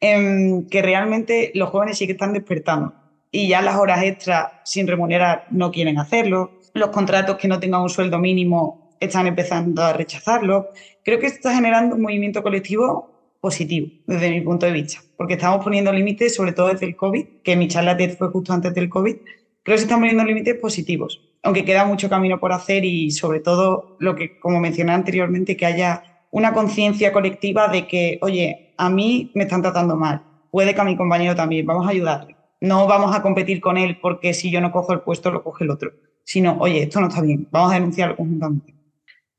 em, 0.00 0.66
que 0.68 0.82
realmente 0.82 1.50
los 1.54 1.70
jóvenes 1.70 1.98
sí 1.98 2.06
que 2.06 2.12
están 2.12 2.32
despertando 2.32 3.03
y 3.34 3.48
ya 3.48 3.62
las 3.62 3.76
horas 3.76 4.02
extras 4.02 4.52
sin 4.64 4.86
remunerar 4.86 5.46
no 5.50 5.72
quieren 5.72 5.98
hacerlo 5.98 6.52
los 6.74 6.90
contratos 6.90 7.36
que 7.36 7.48
no 7.48 7.60
tengan 7.60 7.82
un 7.82 7.88
sueldo 7.88 8.18
mínimo 8.18 8.96
están 9.00 9.26
empezando 9.26 9.82
a 9.82 9.92
rechazarlo. 9.92 10.68
Creo 11.04 11.18
que 11.18 11.26
está 11.26 11.54
generando 11.54 11.94
un 11.94 12.02
movimiento 12.02 12.42
colectivo 12.42 13.36
positivo 13.40 13.88
desde 14.06 14.30
mi 14.30 14.40
punto 14.40 14.66
de 14.66 14.72
vista, 14.72 15.00
porque 15.16 15.34
estamos 15.34 15.62
poniendo 15.62 15.92
límites, 15.92 16.34
sobre 16.34 16.52
todo 16.52 16.68
desde 16.68 16.86
el 16.86 16.96
COVID, 16.96 17.26
que 17.42 17.56
mi 17.56 17.68
charla 17.68 17.96
fue 18.18 18.28
justo 18.28 18.52
antes 18.52 18.74
del 18.74 18.88
COVID, 18.88 19.16
creo 19.62 19.74
que 19.74 19.78
se 19.78 19.84
están 19.84 20.00
poniendo 20.00 20.24
límites 20.24 20.56
positivos, 20.56 21.20
aunque 21.42 21.64
queda 21.64 21.84
mucho 21.84 22.08
camino 22.08 22.40
por 22.40 22.52
hacer 22.52 22.84
y 22.84 23.10
sobre 23.10 23.40
todo 23.40 23.96
lo 24.00 24.16
que, 24.16 24.38
como 24.38 24.60
mencioné 24.60 24.92
anteriormente, 24.92 25.56
que 25.56 25.66
haya 25.66 26.02
una 26.30 26.52
conciencia 26.52 27.12
colectiva 27.12 27.68
de 27.68 27.86
que, 27.86 28.18
oye, 28.22 28.74
a 28.78 28.88
mí 28.88 29.30
me 29.34 29.44
están 29.44 29.62
tratando 29.62 29.96
mal, 29.96 30.22
puede 30.50 30.74
que 30.74 30.80
a 30.80 30.84
mi 30.84 30.96
compañero 30.96 31.34
también, 31.36 31.66
vamos 31.66 31.86
a 31.86 31.90
ayudarle. 31.90 32.33
No 32.64 32.86
vamos 32.86 33.14
a 33.14 33.22
competir 33.22 33.60
con 33.60 33.76
él 33.76 33.98
porque 34.00 34.34
si 34.34 34.50
yo 34.50 34.60
no 34.60 34.72
cojo 34.72 34.92
el 34.92 35.00
puesto, 35.00 35.30
lo 35.30 35.42
coge 35.42 35.64
el 35.64 35.70
otro 35.70 35.92
sino, 36.24 36.56
oye, 36.58 36.82
esto 36.82 37.00
no 37.00 37.08
está 37.08 37.20
bien, 37.20 37.46
vamos 37.50 37.70
a 37.70 37.74
denunciarlo 37.74 38.16
conjuntamente. 38.16 38.74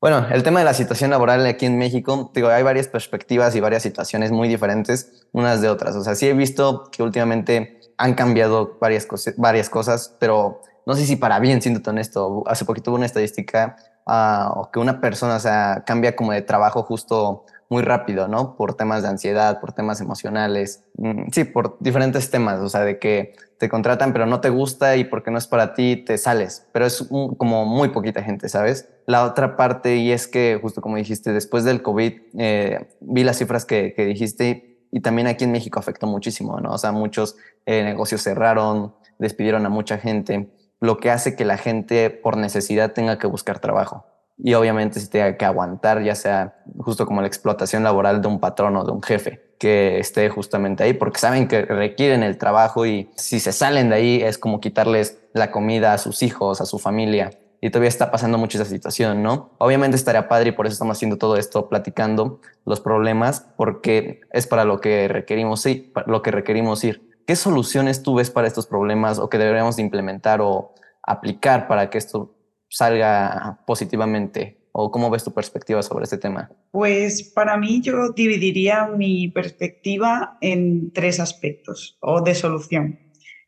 Bueno, 0.00 0.26
el 0.30 0.42
tema 0.42 0.60
de 0.60 0.64
la 0.64 0.74
situación 0.74 1.10
laboral 1.10 1.44
aquí 1.46 1.66
en 1.66 1.78
México, 1.78 2.30
digo, 2.34 2.48
hay 2.48 2.62
varias 2.62 2.86
perspectivas 2.86 3.56
y 3.56 3.60
varias 3.60 3.82
situaciones 3.82 4.30
muy 4.30 4.46
diferentes 4.46 5.26
unas 5.32 5.60
de 5.60 5.68
otras. 5.68 5.96
O 5.96 6.04
sea, 6.04 6.14
sí 6.14 6.28
he 6.28 6.34
visto 6.34 6.88
que 6.92 7.02
últimamente 7.02 7.80
han 7.98 8.14
cambiado 8.14 8.76
varias, 8.80 9.06
cosas, 9.06 9.34
varias 9.36 9.68
cosas, 9.68 10.14
pero 10.20 10.60
no 10.84 10.94
sé 10.94 11.06
si 11.06 11.16
para 11.16 11.40
bien, 11.40 11.60
siendo 11.60 11.80
honesto. 11.90 12.44
Hace 12.46 12.64
poquito 12.64 12.90
hubo 12.90 12.98
una 12.98 13.06
estadística 13.06 13.76
uh, 14.06 14.70
que 14.70 14.78
una 14.78 15.00
persona, 15.00 15.38
o 15.38 15.84
cambia 15.84 16.14
como 16.14 16.32
de 16.32 16.42
trabajo 16.42 16.82
justo 16.82 17.44
muy 17.68 17.82
rápido, 17.82 18.28
¿no? 18.28 18.56
Por 18.56 18.74
temas 18.74 19.02
de 19.02 19.08
ansiedad, 19.08 19.60
por 19.60 19.72
temas 19.72 20.00
emocionales, 20.00 20.84
mm, 20.96 21.30
sí, 21.32 21.44
por 21.44 21.76
diferentes 21.80 22.30
temas, 22.30 22.60
o 22.60 22.68
sea, 22.68 22.82
de 22.82 22.98
que 22.98 23.34
te 23.58 23.68
contratan 23.68 24.12
pero 24.12 24.26
no 24.26 24.40
te 24.40 24.50
gusta 24.50 24.96
y 24.96 25.04
porque 25.04 25.30
no 25.30 25.38
es 25.38 25.46
para 25.46 25.74
ti 25.74 25.96
te 25.96 26.18
sales, 26.18 26.66
pero 26.72 26.86
es 26.86 27.08
como 27.38 27.64
muy 27.64 27.88
poquita 27.88 28.22
gente, 28.22 28.48
¿sabes? 28.48 28.88
La 29.06 29.24
otra 29.24 29.56
parte 29.56 29.96
y 29.96 30.12
es 30.12 30.28
que 30.28 30.58
justo 30.60 30.80
como 30.80 30.96
dijiste, 30.96 31.32
después 31.32 31.64
del 31.64 31.82
COVID, 31.82 32.12
eh, 32.38 32.88
vi 33.00 33.24
las 33.24 33.38
cifras 33.38 33.64
que, 33.64 33.94
que, 33.94 34.04
dijiste 34.04 34.86
y 34.92 35.00
también 35.00 35.26
aquí 35.26 35.44
en 35.44 35.52
México 35.52 35.78
afectó 35.78 36.06
muchísimo, 36.06 36.60
¿no? 36.60 36.72
O 36.72 36.78
sea, 36.78 36.92
muchos 36.92 37.36
eh, 37.64 37.82
negocios 37.82 38.22
cerraron, 38.22 38.94
despidieron 39.18 39.64
a 39.66 39.70
mucha 39.70 39.98
gente, 39.98 40.50
lo 40.80 40.98
que 40.98 41.10
hace 41.10 41.34
que 41.36 41.44
la 41.44 41.56
gente 41.56 42.10
por 42.10 42.36
necesidad 42.36 42.92
tenga 42.92 43.18
que 43.18 43.26
buscar 43.26 43.58
trabajo 43.58 44.04
y 44.38 44.54
obviamente 44.54 45.00
se 45.00 45.08
tenga 45.08 45.36
que 45.36 45.44
aguantar, 45.44 46.02
ya 46.02 46.14
sea 46.14 46.56
justo 46.78 47.06
como 47.06 47.20
la 47.20 47.26
explotación 47.26 47.82
laboral 47.82 48.20
de 48.20 48.28
un 48.28 48.40
patrón 48.40 48.76
o 48.76 48.84
de 48.84 48.92
un 48.92 49.02
jefe 49.02 49.46
que 49.58 49.98
esté 49.98 50.28
justamente 50.28 50.84
ahí, 50.84 50.92
porque 50.92 51.18
saben 51.18 51.48
que 51.48 51.62
requieren 51.62 52.22
el 52.22 52.36
trabajo 52.36 52.84
y 52.86 53.10
si 53.16 53.40
se 53.40 53.52
salen 53.52 53.88
de 53.88 53.94
ahí 53.94 54.22
es 54.22 54.38
como 54.38 54.60
quitarles 54.60 55.18
la 55.32 55.50
comida 55.50 55.94
a 55.94 55.98
sus 55.98 56.22
hijos, 56.22 56.60
a 56.60 56.66
su 56.66 56.78
familia. 56.78 57.30
Y 57.62 57.70
todavía 57.70 57.88
está 57.88 58.10
pasando 58.10 58.36
mucho 58.36 58.58
esa 58.58 58.70
situación, 58.70 59.22
¿no? 59.22 59.50
Obviamente 59.58 59.96
estaría 59.96 60.28
padre 60.28 60.50
y 60.50 60.52
por 60.52 60.66
eso 60.66 60.74
estamos 60.74 60.98
haciendo 60.98 61.16
todo 61.16 61.36
esto, 61.36 61.70
platicando 61.70 62.40
los 62.66 62.80
problemas, 62.80 63.46
porque 63.56 64.20
es 64.30 64.46
para 64.46 64.64
lo 64.64 64.78
que 64.78 65.08
requerimos, 65.08 65.64
para 65.94 66.06
lo 66.06 66.20
que 66.20 66.30
requerimos 66.30 66.84
ir. 66.84 67.16
¿Qué 67.26 67.34
soluciones 67.34 68.02
tú 68.02 68.14
ves 68.14 68.30
para 68.30 68.46
estos 68.46 68.66
problemas 68.66 69.18
o 69.18 69.30
que 69.30 69.38
deberíamos 69.38 69.78
implementar 69.78 70.40
o 70.42 70.74
aplicar 71.02 71.66
para 71.66 71.88
que 71.88 71.98
esto 71.98 72.35
salga 72.68 73.60
positivamente? 73.66 74.58
¿O 74.72 74.90
cómo 74.90 75.08
ves 75.08 75.24
tu 75.24 75.32
perspectiva 75.32 75.82
sobre 75.82 76.04
este 76.04 76.18
tema? 76.18 76.50
Pues 76.70 77.22
para 77.22 77.56
mí 77.56 77.80
yo 77.80 78.10
dividiría 78.10 78.86
mi 78.88 79.28
perspectiva 79.28 80.36
en 80.42 80.92
tres 80.92 81.18
aspectos 81.18 81.96
o 82.00 82.20
de 82.20 82.34
solución. 82.34 83.00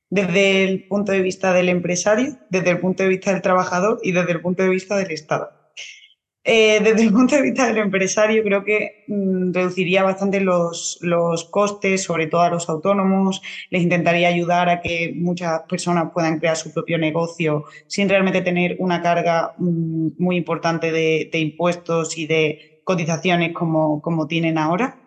Desde 0.09 0.65
el 0.65 0.89
punto 0.89 1.13
de 1.13 1.21
vista 1.21 1.53
del 1.53 1.69
empresario, 1.69 2.39
desde 2.49 2.71
el 2.71 2.81
punto 2.81 3.03
de 3.03 3.11
vista 3.11 3.31
del 3.31 3.43
trabajador 3.43 4.01
y 4.03 4.13
desde 4.13 4.33
el 4.33 4.41
punto 4.41 4.63
de 4.63 4.71
vista 4.71 4.97
del 4.97 5.11
Estado. 5.11 5.58
Eh, 6.45 6.81
desde 6.83 7.03
el 7.03 7.13
punto 7.13 7.37
de 7.37 7.43
vista 7.43 7.67
del 7.67 7.79
empresario, 7.79 8.43
creo 8.43 8.65
que 8.65 9.05
mm, 9.09 9.53
reduciría 9.53 10.03
bastante 10.03 10.41
los, 10.41 10.99
los, 11.03 11.45
costes, 11.45 12.03
sobre 12.05 12.27
todo 12.27 12.41
a 12.43 12.51
los 12.51 12.69
autónomos. 12.69 13.43
Les 13.71 13.83
intentaría 13.83 14.29
ayudar 14.29 14.69
a 14.69 14.81
que 14.81 15.13
muchas 15.15 15.63
personas 15.69 16.11
puedan 16.13 16.39
crear 16.39 16.57
su 16.57 16.73
propio 16.73 16.97
negocio 16.97 17.65
sin 17.87 18.09
realmente 18.09 18.41
tener 18.41 18.77
una 18.79 19.03
carga 19.03 19.55
mm, 19.59 20.11
muy 20.19 20.37
importante 20.37 20.93
de, 20.93 21.29
de, 21.31 21.39
impuestos 21.39 22.17
y 22.17 22.27
de 22.27 22.81
cotizaciones 22.85 23.53
como, 23.53 24.01
como 24.01 24.27
tienen 24.27 24.57
ahora. 24.59 24.99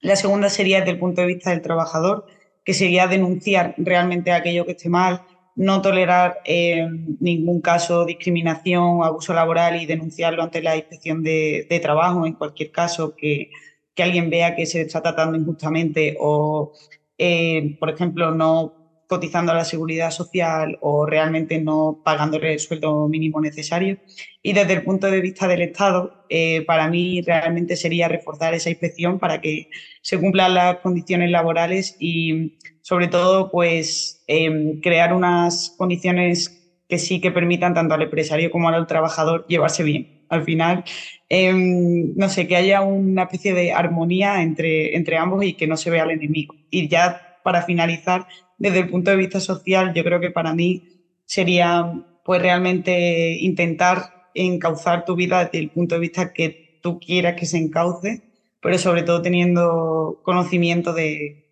La 0.00 0.14
segunda 0.14 0.48
sería 0.48 0.78
desde 0.78 0.92
el 0.92 0.98
punto 1.00 1.22
de 1.22 1.26
vista 1.26 1.50
del 1.50 1.62
trabajador, 1.62 2.26
que 2.64 2.74
sería 2.74 3.08
denunciar 3.08 3.74
realmente 3.78 4.30
aquello 4.30 4.64
que 4.64 4.72
esté 4.72 4.88
mal, 4.88 5.22
no 5.58 5.82
tolerar 5.82 6.40
en 6.44 7.16
ningún 7.18 7.60
caso 7.60 8.04
discriminación 8.04 9.00
o 9.00 9.04
abuso 9.04 9.34
laboral 9.34 9.82
y 9.82 9.86
denunciarlo 9.86 10.44
ante 10.44 10.62
la 10.62 10.76
inspección 10.76 11.24
de, 11.24 11.66
trabajo 11.82 12.26
en 12.26 12.34
cualquier 12.34 12.70
caso 12.70 13.14
que, 13.16 13.50
alguien 13.98 14.30
vea 14.30 14.54
que 14.54 14.64
se 14.64 14.82
está 14.82 15.02
tratando 15.02 15.36
injustamente 15.36 16.16
o, 16.20 16.72
eh, 17.18 17.76
por 17.80 17.90
ejemplo, 17.90 18.30
no 18.30 18.77
cotizando 19.08 19.52
a 19.52 19.54
la 19.56 19.64
seguridad 19.64 20.10
social 20.10 20.78
o 20.82 21.06
realmente 21.06 21.58
no 21.60 22.02
pagándole 22.04 22.52
el 22.52 22.60
sueldo 22.60 23.08
mínimo 23.08 23.40
necesario. 23.40 23.98
Y 24.42 24.52
desde 24.52 24.74
el 24.74 24.82
punto 24.82 25.10
de 25.10 25.22
vista 25.22 25.48
del 25.48 25.62
Estado, 25.62 26.24
eh, 26.28 26.62
para 26.66 26.88
mí 26.88 27.22
realmente 27.22 27.74
sería 27.74 28.06
reforzar 28.06 28.52
esa 28.52 28.68
inspección 28.68 29.18
para 29.18 29.40
que 29.40 29.70
se 30.02 30.20
cumplan 30.20 30.54
las 30.54 30.76
condiciones 30.76 31.30
laborales 31.30 31.96
y 31.98 32.58
sobre 32.82 33.08
todo 33.08 33.50
pues 33.50 34.22
em, 34.26 34.80
crear 34.80 35.14
unas 35.14 35.74
condiciones 35.78 36.54
que 36.86 36.98
sí 36.98 37.20
que 37.20 37.30
permitan 37.30 37.74
tanto 37.74 37.94
al 37.94 38.02
empresario 38.02 38.50
como 38.50 38.68
al 38.68 38.86
trabajador 38.86 39.46
llevarse 39.48 39.82
bien. 39.82 40.26
Al 40.28 40.44
final, 40.44 40.84
em, 41.30 42.14
no 42.14 42.28
sé, 42.28 42.46
que 42.46 42.56
haya 42.56 42.82
una 42.82 43.22
especie 43.24 43.54
de 43.54 43.72
armonía 43.72 44.42
entre, 44.42 44.96
entre 44.96 45.16
ambos 45.16 45.42
y 45.44 45.54
que 45.54 45.66
no 45.66 45.78
se 45.78 45.90
vea 45.90 46.02
al 46.02 46.10
enemigo. 46.10 46.54
Y 46.70 46.88
ya 46.88 47.27
para 47.48 47.62
finalizar, 47.62 48.26
desde 48.58 48.80
el 48.80 48.90
punto 48.90 49.10
de 49.10 49.16
vista 49.16 49.40
social, 49.40 49.94
yo 49.94 50.04
creo 50.04 50.20
que 50.20 50.30
para 50.30 50.52
mí 50.52 50.82
sería 51.24 51.90
pues 52.22 52.42
realmente 52.42 53.38
intentar 53.40 54.28
encauzar 54.34 55.06
tu 55.06 55.14
vida 55.16 55.44
desde 55.44 55.60
el 55.60 55.70
punto 55.70 55.94
de 55.94 56.02
vista 56.02 56.30
que 56.34 56.78
tú 56.82 57.00
quieras 57.00 57.36
que 57.36 57.46
se 57.46 57.56
encauce, 57.56 58.22
pero 58.60 58.76
sobre 58.76 59.02
todo 59.02 59.22
teniendo 59.22 60.20
conocimiento 60.22 60.92
de, 60.92 61.46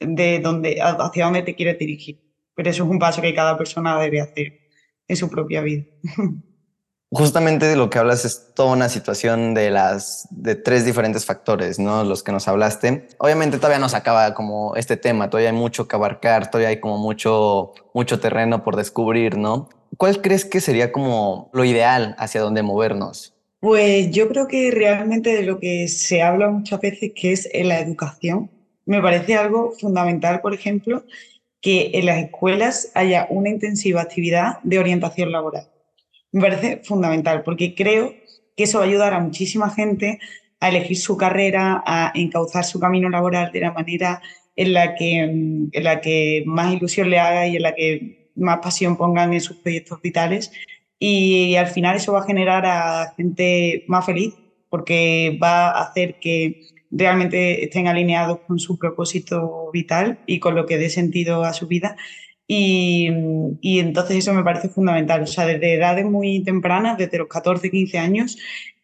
de 0.00 0.40
dónde, 0.40 0.78
hacia 0.80 1.26
dónde 1.26 1.42
te 1.42 1.54
quieres 1.54 1.78
dirigir. 1.78 2.22
Pero 2.54 2.70
eso 2.70 2.84
es 2.84 2.88
un 2.88 2.98
paso 2.98 3.20
que 3.20 3.34
cada 3.34 3.58
persona 3.58 4.00
debe 4.00 4.22
hacer 4.22 4.54
en 5.06 5.16
su 5.16 5.28
propia 5.28 5.60
vida. 5.60 5.84
Justamente 7.16 7.66
de 7.66 7.76
lo 7.76 7.90
que 7.90 8.00
hablas 8.00 8.24
es 8.24 8.52
toda 8.54 8.72
una 8.72 8.88
situación 8.88 9.54
de 9.54 9.70
las 9.70 10.26
de 10.32 10.56
tres 10.56 10.84
diferentes 10.84 11.24
factores, 11.24 11.78
¿no? 11.78 12.02
Los 12.02 12.24
que 12.24 12.32
nos 12.32 12.48
hablaste. 12.48 13.06
Obviamente 13.18 13.58
todavía 13.58 13.78
no 13.78 13.88
se 13.88 13.96
acaba 13.96 14.34
como 14.34 14.74
este 14.74 14.96
tema, 14.96 15.30
todavía 15.30 15.50
hay 15.50 15.56
mucho 15.56 15.86
que 15.86 15.94
abarcar, 15.94 16.50
todavía 16.50 16.70
hay 16.70 16.80
como 16.80 16.98
mucho 16.98 17.72
mucho 17.94 18.18
terreno 18.18 18.64
por 18.64 18.74
descubrir, 18.74 19.38
¿no? 19.38 19.68
¿Cuál 19.96 20.20
crees 20.22 20.44
que 20.44 20.60
sería 20.60 20.90
como 20.90 21.50
lo 21.52 21.64
ideal 21.64 22.16
hacia 22.18 22.40
dónde 22.40 22.64
movernos? 22.64 23.32
Pues 23.60 24.10
yo 24.10 24.26
creo 24.28 24.48
que 24.48 24.72
realmente 24.72 25.36
de 25.36 25.44
lo 25.44 25.60
que 25.60 25.86
se 25.86 26.20
habla 26.20 26.50
muchas 26.50 26.80
veces 26.80 27.12
que 27.14 27.30
es 27.30 27.48
en 27.52 27.68
la 27.68 27.78
educación. 27.78 28.50
Me 28.86 29.00
parece 29.00 29.36
algo 29.36 29.70
fundamental, 29.80 30.40
por 30.40 30.52
ejemplo, 30.52 31.04
que 31.60 31.92
en 31.94 32.06
las 32.06 32.18
escuelas 32.24 32.90
haya 32.94 33.28
una 33.30 33.50
intensiva 33.50 34.02
actividad 34.02 34.58
de 34.64 34.80
orientación 34.80 35.30
laboral 35.30 35.68
me 36.34 36.40
parece 36.40 36.80
fundamental 36.82 37.44
porque 37.44 37.76
creo 37.76 38.12
que 38.56 38.64
eso 38.64 38.78
va 38.78 38.84
a 38.84 38.88
ayudar 38.88 39.14
a 39.14 39.20
muchísima 39.20 39.70
gente 39.70 40.18
a 40.58 40.68
elegir 40.68 40.96
su 40.96 41.16
carrera, 41.16 41.82
a 41.86 42.10
encauzar 42.14 42.64
su 42.64 42.80
camino 42.80 43.08
laboral 43.08 43.52
de 43.52 43.60
la 43.60 43.72
manera 43.72 44.20
en 44.56 44.72
la 44.72 44.96
que, 44.96 45.18
en 45.20 45.70
la 45.72 46.00
que 46.00 46.42
más 46.44 46.74
ilusión 46.74 47.08
le 47.08 47.20
haga 47.20 47.46
y 47.46 47.56
en 47.56 47.62
la 47.62 47.74
que 47.74 48.30
más 48.34 48.58
pasión 48.58 48.96
pongan 48.96 49.32
en 49.32 49.40
sus 49.40 49.58
proyectos 49.58 50.02
vitales. 50.02 50.50
Y 50.98 51.54
al 51.54 51.68
final 51.68 51.96
eso 51.96 52.12
va 52.12 52.20
a 52.20 52.26
generar 52.26 52.66
a 52.66 53.14
gente 53.16 53.84
más 53.86 54.04
feliz 54.04 54.34
porque 54.70 55.38
va 55.40 55.70
a 55.70 55.82
hacer 55.84 56.18
que 56.18 56.62
realmente 56.90 57.64
estén 57.64 57.86
alineados 57.86 58.40
con 58.40 58.58
su 58.58 58.76
propósito 58.76 59.70
vital 59.72 60.18
y 60.26 60.40
con 60.40 60.56
lo 60.56 60.66
que 60.66 60.78
dé 60.78 60.90
sentido 60.90 61.44
a 61.44 61.52
su 61.52 61.68
vida 61.68 61.96
y, 62.46 63.08
y, 63.60 63.78
entonces 63.78 64.18
eso 64.18 64.34
me 64.34 64.44
parece 64.44 64.68
fundamental, 64.68 65.22
o 65.22 65.26
sea, 65.26 65.46
desde 65.46 65.74
edades 65.74 66.04
muy 66.04 66.42
tempranas, 66.42 66.98
desde 66.98 67.18
los 67.18 67.28
14, 67.28 67.70
15 67.70 67.98
años, 67.98 68.36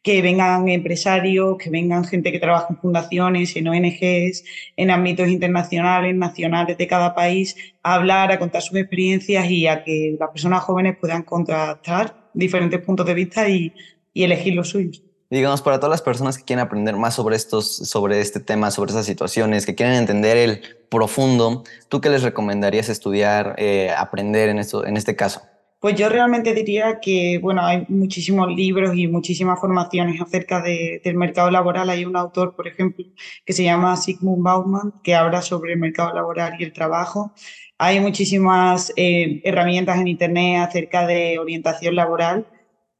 que 0.02 0.22
vengan 0.22 0.68
empresarios, 0.68 1.58
que 1.58 1.68
vengan 1.68 2.04
gente 2.04 2.32
que 2.32 2.38
trabaja 2.40 2.68
en 2.70 2.78
fundaciones, 2.78 3.54
en 3.56 3.68
ONGs, 3.68 4.44
en 4.76 4.90
ámbitos 4.90 5.28
internacionales, 5.28 6.14
nacionales 6.14 6.78
de 6.78 6.86
cada 6.86 7.14
país, 7.14 7.54
a 7.82 7.96
hablar, 7.96 8.32
a 8.32 8.38
contar 8.38 8.62
sus 8.62 8.78
experiencias 8.78 9.50
y 9.50 9.66
a 9.66 9.84
que 9.84 10.16
las 10.18 10.30
personas 10.30 10.62
jóvenes 10.62 10.96
puedan 10.98 11.22
contrastar 11.22 12.30
diferentes 12.32 12.80
puntos 12.80 13.06
de 13.06 13.14
vista 13.14 13.48
y, 13.48 13.74
y 14.14 14.22
elegir 14.22 14.54
los 14.54 14.70
suyos 14.70 15.02
digamos, 15.30 15.62
para 15.62 15.78
todas 15.78 15.90
las 15.90 16.02
personas 16.02 16.36
que 16.36 16.44
quieren 16.44 16.64
aprender 16.64 16.96
más 16.96 17.14
sobre 17.14 17.36
estos, 17.36 17.76
sobre 17.76 18.20
este 18.20 18.40
tema, 18.40 18.70
sobre 18.70 18.90
esas 18.90 19.06
situaciones, 19.06 19.64
que 19.64 19.76
quieren 19.76 19.94
entender 19.94 20.36
el 20.36 20.60
profundo, 20.88 21.62
¿tú 21.88 22.00
qué 22.00 22.10
les 22.10 22.22
recomendarías 22.22 22.88
estudiar, 22.88 23.54
eh, 23.56 23.90
aprender 23.96 24.48
en, 24.48 24.58
esto, 24.58 24.84
en 24.84 24.96
este 24.96 25.14
caso? 25.14 25.40
Pues 25.78 25.94
yo 25.94 26.10
realmente 26.10 26.52
diría 26.52 26.98
que, 27.00 27.38
bueno, 27.40 27.64
hay 27.64 27.86
muchísimos 27.88 28.48
libros 28.48 28.94
y 28.96 29.06
muchísimas 29.06 29.58
formaciones 29.58 30.20
acerca 30.20 30.60
de, 30.60 31.00
del 31.02 31.16
mercado 31.16 31.50
laboral. 31.50 31.88
Hay 31.88 32.04
un 32.04 32.16
autor, 32.16 32.54
por 32.54 32.68
ejemplo, 32.68 33.06
que 33.46 33.52
se 33.54 33.64
llama 33.64 33.96
Sigmund 33.96 34.42
Bauman, 34.42 34.94
que 35.02 35.14
habla 35.14 35.40
sobre 35.40 35.72
el 35.72 35.78
mercado 35.78 36.12
laboral 36.12 36.56
y 36.58 36.64
el 36.64 36.74
trabajo. 36.74 37.32
Hay 37.78 37.98
muchísimas 38.00 38.92
eh, 38.96 39.40
herramientas 39.42 39.98
en 39.98 40.08
Internet 40.08 40.68
acerca 40.68 41.06
de 41.06 41.38
orientación 41.38 41.94
laboral 41.94 42.46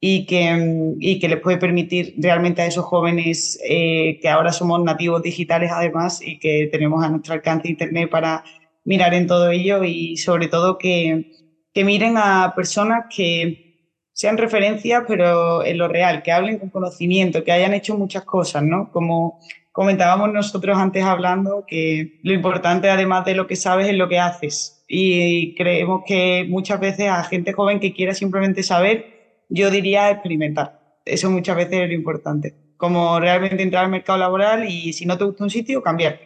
y 0.01 0.25
que, 0.25 0.97
y 0.99 1.19
que 1.19 1.29
les 1.29 1.41
puede 1.41 1.59
permitir 1.59 2.15
realmente 2.17 2.63
a 2.63 2.67
esos 2.67 2.87
jóvenes 2.87 3.61
eh, 3.63 4.19
que 4.23 4.29
ahora 4.31 4.51
somos 4.51 4.83
nativos 4.83 5.23
digitales 5.23 5.71
además 5.71 6.23
y 6.25 6.39
que 6.39 6.69
tenemos 6.73 7.05
a 7.05 7.11
nuestro 7.11 7.35
alcance 7.35 7.69
Internet 7.69 8.09
para 8.09 8.43
mirar 8.85 9.13
en 9.13 9.27
todo 9.27 9.51
ello 9.51 9.85
y 9.85 10.17
sobre 10.17 10.49
todo 10.49 10.79
que, 10.79 11.33
que 11.75 11.85
miren 11.85 12.15
a 12.17 12.55
personas 12.57 13.05
que 13.15 13.71
sean 14.15 14.39
referencias 14.39 15.05
pero 15.07 15.63
en 15.65 15.77
lo 15.77 15.87
real, 15.87 16.23
que 16.23 16.33
hablen 16.33 16.59
con 16.59 16.71
conocimiento, 16.71 17.45
que 17.45 17.53
hayan 17.53 17.75
hecho 17.75 17.97
muchas 17.99 18.25
cosas, 18.25 18.63
¿no? 18.63 18.91
Como 18.91 19.39
comentábamos 19.71 20.33
nosotros 20.33 20.79
antes 20.79 21.05
hablando, 21.05 21.65
que 21.67 22.21
lo 22.23 22.33
importante 22.33 22.89
además 22.89 23.27
de 23.27 23.35
lo 23.35 23.47
que 23.47 23.57
sabes 23.57 23.89
es 23.89 23.95
lo 23.95 24.09
que 24.09 24.19
haces 24.19 24.83
y 24.89 25.55
creemos 25.57 26.03
que 26.07 26.47
muchas 26.49 26.81
veces 26.81 27.09
a 27.09 27.23
gente 27.25 27.53
joven 27.53 27.81
que 27.81 27.93
quiera 27.93 28.15
simplemente 28.15 28.63
saber 28.63 29.20
yo 29.51 29.71
diría 29.71 30.11
experimentar. 30.11 30.81
Eso 31.05 31.31
muchas 31.31 31.57
veces 31.57 31.83
es 31.83 31.89
lo 31.89 31.95
importante. 31.95 32.55
Como 32.77 33.21
realmente 33.21 33.63
entrar 33.63 33.85
al 33.85 33.91
mercado 33.91 34.19
laboral 34.19 34.69
y 34.69 34.93
si 34.93 35.05
no 35.05 35.19
te 35.19 35.25
gusta 35.25 35.45
un 35.45 35.51
sitio, 35.51 35.83
cambiar. 35.83 36.21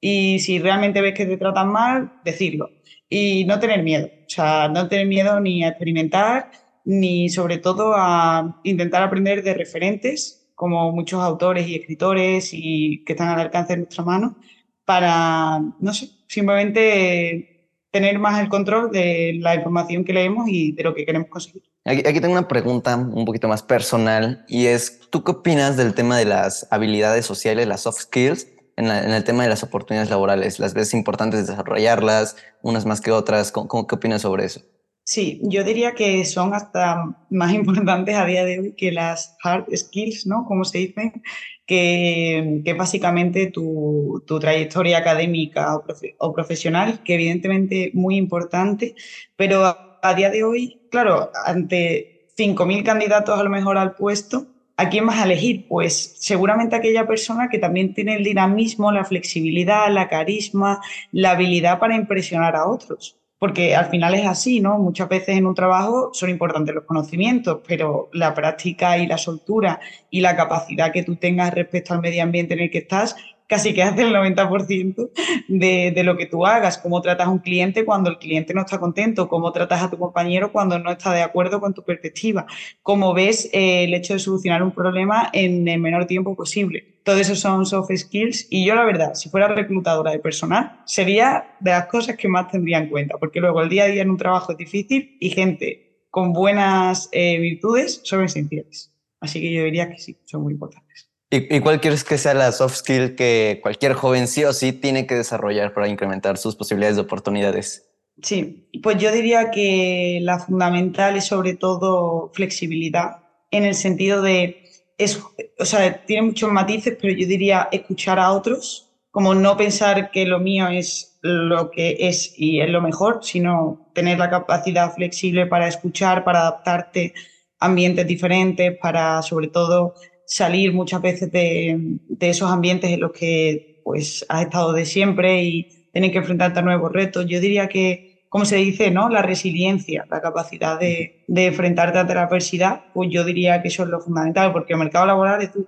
Y 0.00 0.38
si 0.38 0.58
realmente 0.58 1.00
ves 1.00 1.14
que 1.14 1.26
te 1.26 1.36
tratan 1.36 1.70
mal, 1.70 2.12
decirlo. 2.24 2.70
Y 3.10 3.44
no 3.44 3.58
tener 3.58 3.82
miedo. 3.82 4.06
O 4.06 4.30
sea, 4.30 4.68
no 4.68 4.88
tener 4.88 5.06
miedo 5.06 5.40
ni 5.40 5.64
a 5.64 5.68
experimentar, 5.68 6.50
ni 6.84 7.28
sobre 7.28 7.58
todo 7.58 7.94
a 7.96 8.60
intentar 8.64 9.02
aprender 9.02 9.42
de 9.42 9.54
referentes, 9.54 10.50
como 10.54 10.92
muchos 10.92 11.20
autores 11.22 11.66
y 11.68 11.74
escritores 11.76 12.50
y 12.52 13.04
que 13.04 13.12
están 13.12 13.28
al 13.28 13.40
alcance 13.40 13.74
de 13.74 13.78
nuestra 13.78 14.04
mano, 14.04 14.38
para, 14.84 15.60
no 15.80 15.92
sé, 15.92 16.08
simplemente 16.28 17.58
tener 17.90 18.18
más 18.18 18.40
el 18.40 18.48
control 18.48 18.90
de 18.90 19.36
la 19.40 19.54
información 19.54 20.04
que 20.04 20.12
leemos 20.12 20.48
y 20.48 20.72
de 20.72 20.82
lo 20.82 20.94
que 20.94 21.04
queremos 21.04 21.28
conseguir. 21.28 21.62
Aquí, 21.88 22.20
tengo 22.20 22.32
una 22.34 22.48
pregunta 22.48 22.96
un 22.96 23.24
poquito 23.24 23.48
más 23.48 23.62
personal 23.62 24.44
y 24.46 24.66
es, 24.66 25.00
¿tú 25.08 25.24
qué 25.24 25.30
opinas 25.30 25.78
del 25.78 25.94
tema 25.94 26.18
de 26.18 26.26
las 26.26 26.68
habilidades 26.70 27.24
sociales, 27.24 27.66
las 27.66 27.80
soft 27.80 28.00
skills, 28.00 28.46
en, 28.76 28.88
el 28.88 29.24
tema 29.24 29.44
de 29.44 29.48
las 29.48 29.62
oportunidades 29.62 30.10
laborales? 30.10 30.58
¿Las 30.58 30.74
ves 30.74 30.92
importantes 30.92 31.46
desarrollarlas, 31.46 32.36
unas 32.60 32.84
más 32.84 33.00
que 33.00 33.10
otras? 33.10 33.52
¿Cómo, 33.52 33.86
¿Qué 33.86 33.94
opinas 33.94 34.20
sobre 34.20 34.44
eso? 34.44 34.60
Sí, 35.02 35.40
yo 35.44 35.64
diría 35.64 35.94
que 35.94 36.26
son 36.26 36.52
hasta 36.52 37.24
más 37.30 37.52
importantes 37.54 38.16
a 38.16 38.26
día 38.26 38.44
de 38.44 38.58
hoy 38.60 38.74
que 38.76 38.92
las 38.92 39.38
hard 39.42 39.74
skills, 39.74 40.26
¿no? 40.26 40.44
Como 40.44 40.66
se 40.66 40.76
dicen, 40.76 41.22
que, 41.64 42.60
que 42.66 42.74
básicamente 42.74 43.46
tu, 43.46 44.22
tu, 44.26 44.38
trayectoria 44.38 44.98
académica 44.98 45.74
o, 45.74 45.84
o 46.18 46.34
profesional, 46.34 47.02
que 47.02 47.14
evidentemente 47.14 47.92
muy 47.94 48.16
importante, 48.16 48.94
pero 49.36 49.87
a 50.02 50.14
día 50.14 50.30
de 50.30 50.44
hoy, 50.44 50.80
claro, 50.90 51.30
ante 51.44 52.28
5.000 52.36 52.84
candidatos 52.84 53.38
a 53.38 53.42
lo 53.42 53.50
mejor 53.50 53.78
al 53.78 53.94
puesto, 53.94 54.46
¿a 54.76 54.88
quién 54.88 55.06
vas 55.06 55.18
a 55.18 55.24
elegir? 55.24 55.66
Pues 55.68 56.16
seguramente 56.18 56.76
aquella 56.76 57.06
persona 57.06 57.48
que 57.48 57.58
también 57.58 57.94
tiene 57.94 58.16
el 58.16 58.24
dinamismo, 58.24 58.92
la 58.92 59.04
flexibilidad, 59.04 59.90
la 59.90 60.08
carisma, 60.08 60.80
la 61.10 61.32
habilidad 61.32 61.78
para 61.78 61.96
impresionar 61.96 62.54
a 62.56 62.66
otros. 62.66 63.16
Porque 63.40 63.76
al 63.76 63.86
final 63.86 64.14
es 64.14 64.26
así, 64.26 64.60
¿no? 64.60 64.78
Muchas 64.78 65.08
veces 65.08 65.36
en 65.36 65.46
un 65.46 65.54
trabajo 65.54 66.10
son 66.12 66.28
importantes 66.30 66.74
los 66.74 66.84
conocimientos, 66.84 67.60
pero 67.66 68.08
la 68.12 68.34
práctica 68.34 68.98
y 68.98 69.06
la 69.06 69.16
soltura 69.16 69.80
y 70.10 70.20
la 70.20 70.36
capacidad 70.36 70.92
que 70.92 71.04
tú 71.04 71.16
tengas 71.16 71.54
respecto 71.54 71.94
al 71.94 72.00
medio 72.00 72.22
ambiente 72.22 72.54
en 72.54 72.60
el 72.60 72.70
que 72.70 72.78
estás 72.78 73.14
casi 73.48 73.72
que 73.74 73.82
hace 73.82 74.02
el 74.02 74.14
90% 74.14 75.10
de, 75.48 76.02
lo 76.04 76.16
que 76.16 76.26
tú 76.26 76.46
hagas, 76.46 76.78
cómo 76.78 77.00
tratas 77.00 77.26
a 77.26 77.30
un 77.30 77.38
cliente 77.38 77.84
cuando 77.84 78.10
el 78.10 78.18
cliente 78.18 78.54
no 78.54 78.60
está 78.60 78.78
contento, 78.78 79.28
cómo 79.28 79.50
tratas 79.52 79.82
a 79.82 79.90
tu 79.90 79.98
compañero 79.98 80.52
cuando 80.52 80.78
no 80.78 80.92
está 80.92 81.12
de 81.12 81.22
acuerdo 81.22 81.58
con 81.58 81.74
tu 81.74 81.82
perspectiva, 81.82 82.46
cómo 82.82 83.14
ves 83.14 83.48
eh, 83.52 83.84
el 83.84 83.94
hecho 83.94 84.12
de 84.12 84.18
solucionar 84.18 84.62
un 84.62 84.72
problema 84.72 85.30
en 85.32 85.66
el 85.66 85.80
menor 85.80 86.06
tiempo 86.06 86.36
posible. 86.36 87.00
Todo 87.04 87.16
eso 87.16 87.34
son 87.34 87.64
soft 87.64 87.90
skills 87.96 88.46
y 88.50 88.66
yo 88.66 88.74
la 88.74 88.84
verdad, 88.84 89.14
si 89.14 89.30
fuera 89.30 89.48
reclutadora 89.48 90.12
de 90.12 90.18
personal, 90.18 90.82
sería 90.84 91.56
de 91.60 91.70
las 91.70 91.86
cosas 91.86 92.16
que 92.16 92.28
más 92.28 92.50
tendría 92.50 92.78
en 92.78 92.90
cuenta, 92.90 93.16
porque 93.16 93.40
luego 93.40 93.62
el 93.62 93.70
día 93.70 93.84
a 93.84 93.88
día 93.88 94.02
en 94.02 94.10
un 94.10 94.18
trabajo 94.18 94.52
es 94.52 94.58
difícil 94.58 95.16
y 95.18 95.30
gente 95.30 96.04
con 96.10 96.34
buenas 96.34 97.08
eh, 97.12 97.38
virtudes 97.38 98.02
son 98.04 98.24
esenciales. 98.24 98.92
Así 99.20 99.40
que 99.40 99.52
yo 99.52 99.64
diría 99.64 99.88
que 99.88 99.98
sí, 99.98 100.18
son 100.26 100.42
muy 100.42 100.52
importantes. 100.52 101.07
¿Y, 101.30 101.60
cuál 101.60 101.80
quieres 101.80 102.04
que 102.04 102.16
sea 102.16 102.32
la 102.32 102.52
soft 102.52 102.76
skill 102.76 103.14
que 103.14 103.60
cualquier 103.62 103.92
joven 103.92 104.28
sí 104.28 104.44
o 104.44 104.52
sí 104.54 104.72
tiene 104.72 105.06
que 105.06 105.14
desarrollar 105.14 105.74
para 105.74 105.88
incrementar 105.88 106.38
sus 106.38 106.56
posibilidades 106.56 106.96
de 106.96 107.02
oportunidades? 107.02 107.86
Sí, 108.22 108.68
pues 108.82 108.96
yo 108.96 109.12
diría 109.12 109.50
que 109.50 110.20
la 110.22 110.38
fundamental 110.38 111.16
es 111.16 111.26
sobre 111.26 111.54
todo 111.54 112.32
flexibilidad, 112.34 113.18
en 113.50 113.64
el 113.64 113.74
sentido 113.74 114.22
de, 114.22 114.64
es, 114.96 115.20
o 115.58 115.64
sea, 115.64 116.04
tiene 116.04 116.22
muchos 116.22 116.50
matices, 116.50 116.96
pero 117.00 117.12
yo 117.12 117.26
diría 117.26 117.68
escuchar 117.72 118.18
a 118.18 118.32
otros, 118.32 118.90
como 119.10 119.34
no 119.34 119.56
pensar 119.56 120.10
que 120.10 120.24
lo 120.26 120.40
mío 120.40 120.68
es 120.68 121.18
lo 121.22 121.70
que 121.70 121.96
es 122.00 122.34
y 122.36 122.60
es 122.60 122.70
lo 122.70 122.80
mejor, 122.80 123.20
sino 123.22 123.90
tener 123.94 124.18
la 124.18 124.30
capacidad 124.30 124.94
flexible 124.94 125.46
para 125.46 125.68
escuchar, 125.68 126.24
para 126.24 126.40
adaptarte 126.40 127.14
a 127.60 127.66
ambientes 127.66 128.06
diferentes, 128.06 128.78
para 128.78 129.22
sobre 129.22 129.48
todo 129.48 129.94
salir 130.28 130.74
muchas 130.74 131.00
veces 131.00 131.32
de, 131.32 131.98
de 132.06 132.28
esos 132.28 132.50
ambientes 132.50 132.90
en 132.90 133.00
los 133.00 133.12
que 133.12 133.80
pues 133.82 134.24
has 134.28 134.42
estado 134.42 134.74
de 134.74 134.84
siempre 134.84 135.42
y 135.42 135.88
tener 135.92 136.12
que 136.12 136.18
enfrentarte 136.18 136.58
a 136.58 136.62
nuevos 136.62 136.92
retos. 136.92 137.26
Yo 137.26 137.40
diría 137.40 137.68
que 137.68 138.08
como 138.28 138.44
se 138.44 138.56
dice, 138.56 138.90
¿no? 138.90 139.08
La 139.08 139.22
resiliencia, 139.22 140.04
la 140.10 140.20
capacidad 140.20 140.78
de, 140.78 141.24
de 141.28 141.46
enfrentarte 141.46 141.98
a 141.98 142.04
la 142.04 142.22
adversidad, 142.24 142.84
pues 142.92 143.08
yo 143.10 143.24
diría 143.24 143.62
que 143.62 143.68
eso 143.68 143.84
es 143.84 143.88
lo 143.88 144.00
fundamental, 144.00 144.52
porque 144.52 144.74
el 144.74 144.78
mercado 144.78 145.06
laboral 145.06 145.40
es 145.40 145.50
tú. 145.50 145.66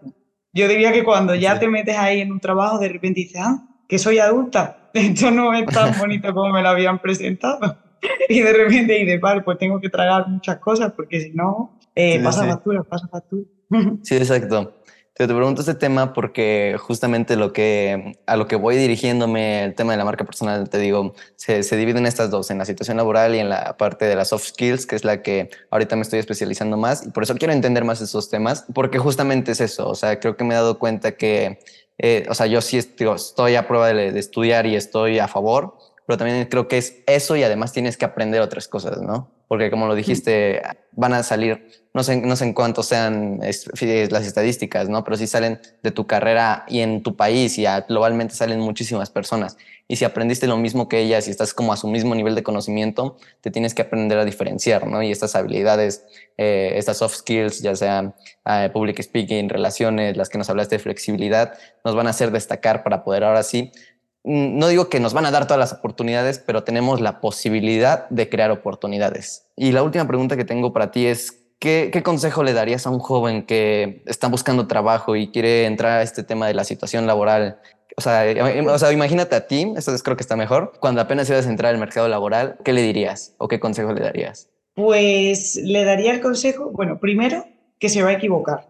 Yo 0.52 0.68
diría 0.68 0.92
que 0.92 1.02
cuando 1.02 1.34
ya 1.34 1.58
te 1.58 1.68
metes 1.68 1.96
ahí 1.96 2.20
en 2.20 2.32
un 2.32 2.40
trabajo, 2.40 2.78
de 2.78 2.90
repente 2.90 3.20
dices, 3.20 3.40
ah, 3.42 3.66
que 3.88 3.98
soy 3.98 4.18
adulta, 4.18 4.90
esto 4.94 5.30
no 5.30 5.54
es 5.54 5.64
tan 5.66 5.98
bonito 5.98 6.34
como 6.34 6.52
me 6.52 6.62
lo 6.62 6.68
habían 6.68 6.98
presentado. 6.98 7.78
Y 8.30 8.40
de 8.40 8.52
repente 8.54 8.94
dices, 8.94 9.20
vale, 9.20 9.42
pues 9.42 9.58
tengo 9.58 9.78
que 9.78 9.90
tragar 9.90 10.26
muchas 10.26 10.56
cosas, 10.56 10.92
porque 10.92 11.20
si 11.20 11.32
no, 11.32 11.78
eh, 11.94 12.18
pasa 12.22 12.46
factura, 12.46 12.82
pasa 12.82 13.08
factura. 13.08 13.44
Sí, 14.02 14.16
exacto. 14.16 14.74
Te, 15.14 15.26
pregunto 15.26 15.60
este 15.60 15.74
tema 15.74 16.12
porque 16.14 16.76
justamente 16.78 17.36
lo 17.36 17.52
que, 17.52 18.16
a 18.26 18.36
lo 18.36 18.46
que 18.46 18.56
voy 18.56 18.76
dirigiéndome, 18.76 19.64
el 19.64 19.74
tema 19.74 19.92
de 19.92 19.98
la 19.98 20.04
marca 20.04 20.24
personal, 20.24 20.68
te 20.70 20.78
digo, 20.78 21.14
se, 21.36 21.62
se 21.62 21.76
divide 21.76 21.98
en 21.98 22.06
estas 22.06 22.30
dos, 22.30 22.50
en 22.50 22.58
la 22.58 22.64
situación 22.64 22.96
laboral 22.96 23.34
y 23.34 23.38
en 23.38 23.50
la 23.50 23.76
parte 23.76 24.06
de 24.06 24.16
las 24.16 24.28
soft 24.28 24.46
skills, 24.46 24.86
que 24.86 24.96
es 24.96 25.04
la 25.04 25.22
que 25.22 25.50
ahorita 25.70 25.94
me 25.94 26.02
estoy 26.02 26.18
especializando 26.20 26.76
más. 26.76 27.06
Y 27.06 27.10
por 27.10 27.22
eso 27.22 27.34
quiero 27.34 27.52
entender 27.52 27.84
más 27.84 28.00
esos 28.00 28.30
temas, 28.30 28.64
porque 28.72 28.98
justamente 28.98 29.52
es 29.52 29.60
eso. 29.60 29.88
O 29.88 29.94
sea, 29.94 30.18
creo 30.18 30.36
que 30.36 30.44
me 30.44 30.54
he 30.54 30.56
dado 30.56 30.78
cuenta 30.78 31.12
que, 31.12 31.58
eh, 31.98 32.26
o 32.28 32.34
sea, 32.34 32.46
yo 32.46 32.60
sí 32.62 32.78
estoy 32.78 33.56
a 33.56 33.68
prueba 33.68 33.88
de, 33.88 34.12
de 34.12 34.20
estudiar 34.20 34.66
y 34.66 34.74
estoy 34.74 35.18
a 35.18 35.28
favor, 35.28 35.76
pero 36.06 36.16
también 36.16 36.46
creo 36.46 36.66
que 36.66 36.78
es 36.78 37.02
eso 37.06 37.36
y 37.36 37.42
además 37.42 37.72
tienes 37.72 37.96
que 37.96 38.06
aprender 38.06 38.40
otras 38.40 38.68
cosas, 38.68 39.02
¿no? 39.02 39.28
Porque 39.50 39.68
como 39.68 39.88
lo 39.88 39.96
dijiste, 39.96 40.62
van 40.92 41.12
a 41.12 41.24
salir, 41.24 41.66
no 41.92 42.04
sé, 42.04 42.20
no 42.20 42.36
sé 42.36 42.44
en 42.44 42.52
cuánto 42.52 42.84
sean 42.84 43.40
las 43.40 44.24
estadísticas, 44.24 44.88
¿no? 44.88 45.02
Pero 45.02 45.16
sí 45.16 45.26
salen 45.26 45.58
de 45.82 45.90
tu 45.90 46.06
carrera 46.06 46.64
y 46.68 46.78
en 46.78 47.02
tu 47.02 47.16
país 47.16 47.58
y 47.58 47.64
globalmente 47.88 48.32
salen 48.36 48.60
muchísimas 48.60 49.10
personas. 49.10 49.56
Y 49.88 49.96
si 49.96 50.04
aprendiste 50.04 50.46
lo 50.46 50.56
mismo 50.56 50.88
que 50.88 51.00
ellas 51.00 51.26
y 51.26 51.32
estás 51.32 51.52
como 51.52 51.72
a 51.72 51.76
su 51.76 51.88
mismo 51.88 52.14
nivel 52.14 52.36
de 52.36 52.44
conocimiento, 52.44 53.16
te 53.40 53.50
tienes 53.50 53.74
que 53.74 53.82
aprender 53.82 54.18
a 54.18 54.24
diferenciar, 54.24 54.86
¿no? 54.86 55.02
Y 55.02 55.10
estas 55.10 55.34
habilidades, 55.34 56.04
eh, 56.38 56.74
estas 56.76 56.98
soft 56.98 57.16
skills, 57.16 57.60
ya 57.60 57.74
sea 57.74 58.14
eh, 58.46 58.70
public 58.72 59.02
speaking, 59.02 59.48
relaciones, 59.48 60.16
las 60.16 60.28
que 60.28 60.38
nos 60.38 60.48
hablaste 60.48 60.76
de 60.76 60.78
flexibilidad, 60.78 61.54
nos 61.84 61.96
van 61.96 62.06
a 62.06 62.10
hacer 62.10 62.30
destacar 62.30 62.84
para 62.84 63.02
poder 63.02 63.24
ahora 63.24 63.42
sí 63.42 63.72
no 64.24 64.68
digo 64.68 64.88
que 64.88 65.00
nos 65.00 65.14
van 65.14 65.26
a 65.26 65.30
dar 65.30 65.46
todas 65.46 65.58
las 65.58 65.72
oportunidades, 65.72 66.38
pero 66.38 66.62
tenemos 66.62 67.00
la 67.00 67.20
posibilidad 67.20 68.08
de 68.10 68.28
crear 68.28 68.50
oportunidades. 68.50 69.46
Y 69.56 69.72
la 69.72 69.82
última 69.82 70.06
pregunta 70.06 70.36
que 70.36 70.44
tengo 70.44 70.72
para 70.72 70.90
ti 70.90 71.06
es, 71.06 71.40
¿qué, 71.58 71.90
consejo 72.04 72.42
le 72.42 72.52
darías 72.52 72.86
a 72.86 72.90
un 72.90 72.98
joven 72.98 73.44
que 73.44 74.02
está 74.06 74.28
buscando 74.28 74.66
trabajo 74.66 75.16
y 75.16 75.28
quiere 75.28 75.66
entrar 75.66 76.00
a 76.00 76.02
este 76.02 76.22
tema 76.22 76.46
de 76.46 76.54
la 76.54 76.64
situación 76.64 77.06
laboral? 77.06 77.60
O 77.96 78.02
sea, 78.02 78.24
o 78.24 78.92
imagínate 78.92 79.36
a 79.36 79.46
ti, 79.46 79.72
eso 79.76 79.92
creo 80.02 80.16
que 80.16 80.22
está 80.22 80.36
mejor, 80.36 80.72
cuando 80.80 81.00
apenas 81.00 81.28
ibas 81.30 81.46
a 81.46 81.50
entrar 81.50 81.72
al 81.72 81.80
mercado 81.80 82.08
laboral, 82.08 82.56
¿qué 82.64 82.72
le 82.72 82.82
dirías 82.82 83.34
o 83.38 83.48
qué 83.48 83.58
consejo 83.58 83.92
le 83.92 84.00
darías? 84.00 84.50
Pues 84.74 85.56
le 85.56 85.84
daría 85.84 86.12
el 86.12 86.20
consejo, 86.20 86.70
bueno, 86.70 86.98
primero, 87.00 87.44
que 87.78 87.88
se 87.88 88.02
va 88.02 88.10
a 88.10 88.14
equivocar 88.14 88.68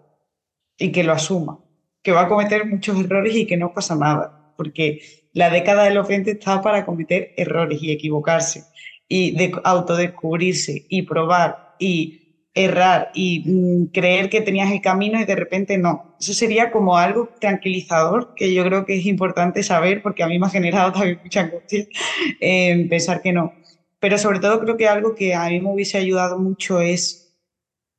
y 0.78 0.92
que 0.92 1.04
lo 1.04 1.12
asuma, 1.12 1.58
que 2.02 2.12
va 2.12 2.22
a 2.22 2.28
cometer 2.28 2.66
muchos 2.66 2.98
errores 2.98 3.36
y 3.36 3.46
que 3.46 3.56
no 3.56 3.74
pasa 3.74 3.94
nada, 3.94 4.54
porque 4.56 5.00
la 5.32 5.50
década 5.50 5.84
de 5.84 5.94
los 5.94 6.08
20 6.08 6.32
estaba 6.32 6.62
para 6.62 6.84
cometer 6.84 7.32
errores 7.36 7.82
y 7.82 7.92
equivocarse 7.92 8.64
y 9.08 9.36
de 9.36 9.52
autodescubrirse 9.64 10.86
y 10.88 11.02
probar 11.02 11.74
y 11.78 12.20
errar 12.54 13.10
y 13.14 13.44
mm, 13.46 13.86
creer 13.92 14.28
que 14.28 14.40
tenías 14.40 14.70
el 14.70 14.80
camino 14.80 15.20
y 15.20 15.24
de 15.24 15.36
repente 15.36 15.78
no. 15.78 16.16
Eso 16.20 16.32
sería 16.32 16.70
como 16.70 16.96
algo 16.96 17.30
tranquilizador 17.40 18.34
que 18.34 18.52
yo 18.52 18.64
creo 18.64 18.84
que 18.84 18.96
es 18.96 19.06
importante 19.06 19.62
saber 19.62 20.02
porque 20.02 20.22
a 20.22 20.28
mí 20.28 20.38
me 20.38 20.46
ha 20.46 20.50
generado 20.50 20.92
también 20.92 21.20
mucha 21.22 21.40
angustia 21.40 21.86
eh, 22.40 22.86
pensar 22.88 23.22
que 23.22 23.32
no. 23.32 23.52
Pero 23.98 24.18
sobre 24.18 24.40
todo 24.40 24.60
creo 24.60 24.76
que 24.76 24.88
algo 24.88 25.14
que 25.14 25.34
a 25.34 25.48
mí 25.48 25.60
me 25.60 25.72
hubiese 25.72 25.98
ayudado 25.98 26.38
mucho 26.38 26.80
es 26.80 27.36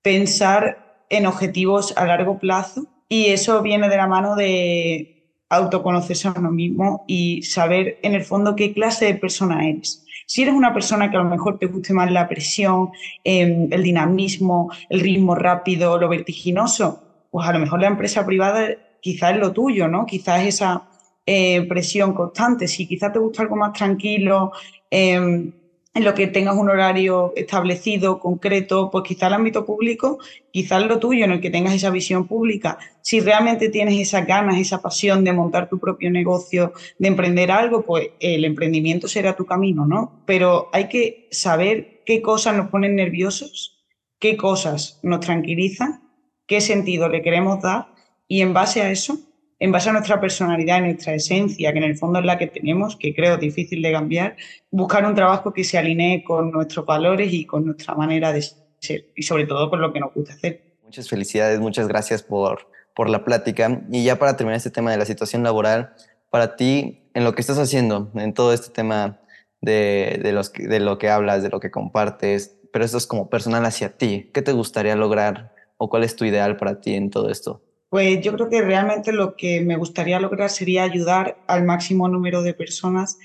pensar 0.01 1.05
en 1.09 1.25
objetivos 1.25 1.93
a 1.97 2.05
largo 2.05 2.39
plazo 2.39 2.87
y 3.07 3.27
eso 3.27 3.61
viene 3.61 3.89
de 3.89 3.97
la 3.97 4.07
mano 4.07 4.35
de 4.35 5.10
autoconocerse 5.51 6.29
a 6.29 6.33
uno 6.37 6.49
mismo 6.49 7.03
y 7.07 7.43
saber 7.43 7.99
en 8.03 8.15
el 8.15 8.23
fondo 8.23 8.55
qué 8.55 8.73
clase 8.73 9.05
de 9.05 9.15
persona 9.15 9.67
eres. 9.67 10.05
Si 10.25 10.43
eres 10.43 10.53
una 10.53 10.73
persona 10.73 11.11
que 11.11 11.17
a 11.17 11.23
lo 11.23 11.29
mejor 11.29 11.59
te 11.59 11.65
guste 11.65 11.93
más 11.93 12.09
la 12.09 12.29
presión, 12.29 12.91
em, 13.23 13.67
el 13.69 13.83
dinamismo, 13.83 14.71
el 14.89 15.01
ritmo 15.01 15.35
rápido, 15.35 15.97
lo 15.97 16.07
vertiginoso, 16.07 17.03
pues 17.29 17.45
a 17.45 17.51
lo 17.51 17.59
mejor 17.59 17.81
la 17.81 17.87
empresa 17.87 18.25
privada 18.25 18.65
quizás 19.01 19.33
es 19.33 19.39
lo 19.39 19.51
tuyo, 19.51 19.89
¿no? 19.89 20.05
Quizás 20.05 20.45
esa 20.45 20.83
eh, 21.25 21.61
presión 21.67 22.13
constante. 22.13 22.67
Si 22.67 22.87
quizás 22.87 23.11
te 23.11 23.19
gusta 23.19 23.41
algo 23.41 23.57
más 23.57 23.73
tranquilo, 23.73 24.53
em, 24.89 25.51
en 25.93 26.05
lo 26.05 26.13
que 26.13 26.27
tengas 26.27 26.55
un 26.55 26.69
horario 26.69 27.33
establecido, 27.35 28.19
concreto, 28.19 28.89
pues 28.89 29.03
quizá 29.03 29.27
el 29.27 29.33
ámbito 29.33 29.65
público, 29.65 30.19
quizás 30.51 30.85
lo 30.85 30.99
tuyo, 30.99 31.25
en 31.25 31.33
el 31.33 31.41
que 31.41 31.49
tengas 31.49 31.73
esa 31.73 31.89
visión 31.89 32.27
pública. 32.27 32.77
Si 33.01 33.19
realmente 33.19 33.67
tienes 33.67 33.99
esas 33.99 34.25
ganas, 34.25 34.57
esa 34.57 34.81
pasión 34.81 35.25
de 35.25 35.33
montar 35.33 35.67
tu 35.67 35.79
propio 35.79 36.09
negocio, 36.09 36.71
de 36.97 37.07
emprender 37.09 37.51
algo, 37.51 37.85
pues 37.85 38.09
el 38.21 38.45
emprendimiento 38.45 39.09
será 39.09 39.35
tu 39.35 39.45
camino, 39.45 39.85
¿no? 39.85 40.23
Pero 40.25 40.69
hay 40.71 40.87
que 40.87 41.27
saber 41.31 42.03
qué 42.05 42.21
cosas 42.21 42.55
nos 42.55 42.69
ponen 42.69 42.95
nerviosos, 42.95 43.83
qué 44.17 44.37
cosas 44.37 44.99
nos 45.03 45.19
tranquilizan, 45.19 46.09
qué 46.47 46.61
sentido 46.61 47.09
le 47.09 47.21
queremos 47.21 47.61
dar 47.61 47.87
y 48.29 48.41
en 48.41 48.53
base 48.53 48.81
a 48.81 48.91
eso 48.91 49.19
en 49.61 49.71
base 49.71 49.89
a 49.89 49.93
nuestra 49.93 50.19
personalidad 50.19 50.79
y 50.79 50.81
nuestra 50.81 51.13
esencia, 51.13 51.71
que 51.71 51.77
en 51.77 51.83
el 51.83 51.95
fondo 51.95 52.17
es 52.17 52.25
la 52.25 52.39
que 52.39 52.47
tenemos, 52.47 52.95
que 52.95 53.13
creo 53.13 53.37
difícil 53.37 53.83
de 53.83 53.91
cambiar, 53.91 54.35
buscar 54.71 55.05
un 55.05 55.13
trabajo 55.13 55.53
que 55.53 55.63
se 55.63 55.77
alinee 55.77 56.23
con 56.23 56.49
nuestros 56.49 56.83
valores 56.83 57.31
y 57.31 57.45
con 57.45 57.67
nuestra 57.67 57.93
manera 57.93 58.33
de 58.33 58.41
ser 58.41 59.05
y 59.15 59.21
sobre 59.21 59.45
todo 59.45 59.69
con 59.69 59.79
lo 59.79 59.93
que 59.93 59.99
nos 59.99 60.15
gusta 60.15 60.33
hacer. 60.33 60.63
Muchas 60.83 61.07
felicidades, 61.07 61.59
muchas 61.59 61.87
gracias 61.87 62.23
por, 62.23 62.69
por 62.95 63.07
la 63.07 63.23
plática. 63.23 63.83
Y 63.91 64.03
ya 64.03 64.17
para 64.17 64.35
terminar 64.35 64.57
este 64.57 64.71
tema 64.71 64.89
de 64.89 64.97
la 64.97 65.05
situación 65.05 65.43
laboral, 65.43 65.93
para 66.31 66.55
ti, 66.55 67.03
en 67.13 67.23
lo 67.23 67.35
que 67.35 67.41
estás 67.41 67.59
haciendo, 67.59 68.09
en 68.15 68.33
todo 68.33 68.53
este 68.53 68.73
tema 68.73 69.19
de, 69.61 70.19
de, 70.23 70.31
los, 70.31 70.51
de 70.53 70.79
lo 70.79 70.97
que 70.97 71.11
hablas, 71.11 71.43
de 71.43 71.49
lo 71.49 71.59
que 71.59 71.69
compartes, 71.69 72.57
pero 72.73 72.83
esto 72.83 72.97
es 72.97 73.05
como 73.05 73.29
personal 73.29 73.63
hacia 73.65 73.95
ti, 73.95 74.31
¿qué 74.33 74.41
te 74.41 74.53
gustaría 74.53 74.95
lograr 74.95 75.53
o 75.77 75.87
cuál 75.87 76.03
es 76.03 76.15
tu 76.15 76.25
ideal 76.25 76.57
para 76.57 76.81
ti 76.81 76.95
en 76.95 77.11
todo 77.11 77.29
esto? 77.29 77.61
Pues 77.91 78.21
yo 78.21 78.31
creo 78.31 78.47
que 78.49 78.61
realmente 78.61 79.11
lo 79.11 79.35
que 79.35 79.59
me 79.59 79.75
gustaría 79.75 80.17
lograr 80.17 80.49
sería 80.49 80.83
ayudar 80.83 81.43
al 81.45 81.65
máximo 81.65 82.07
número 82.07 82.41
de 82.41 82.53
personas 82.53 83.19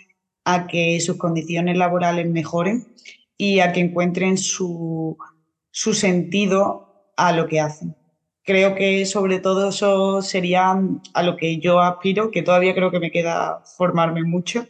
a 0.44 0.66
que 0.66 0.98
sus 0.98 1.18
condiciones 1.18 1.76
laborales 1.76 2.28
mejoren 2.28 2.84
y 3.38 3.60
a 3.60 3.70
que 3.72 3.78
encuentren 3.78 4.36
su, 4.36 5.16
su 5.70 5.94
sentido 5.94 7.12
a 7.16 7.30
lo 7.30 7.46
que 7.46 7.60
hacen. 7.60 7.94
Creo 8.42 8.74
que 8.74 9.06
sobre 9.06 9.38
todo 9.38 9.68
eso 9.68 10.20
sería 10.20 10.76
a 11.14 11.22
lo 11.22 11.36
que 11.36 11.58
yo 11.58 11.78
aspiro, 11.78 12.32
que 12.32 12.42
todavía 12.42 12.74
creo 12.74 12.90
que 12.90 12.98
me 12.98 13.12
queda 13.12 13.62
formarme 13.76 14.24
mucho, 14.24 14.66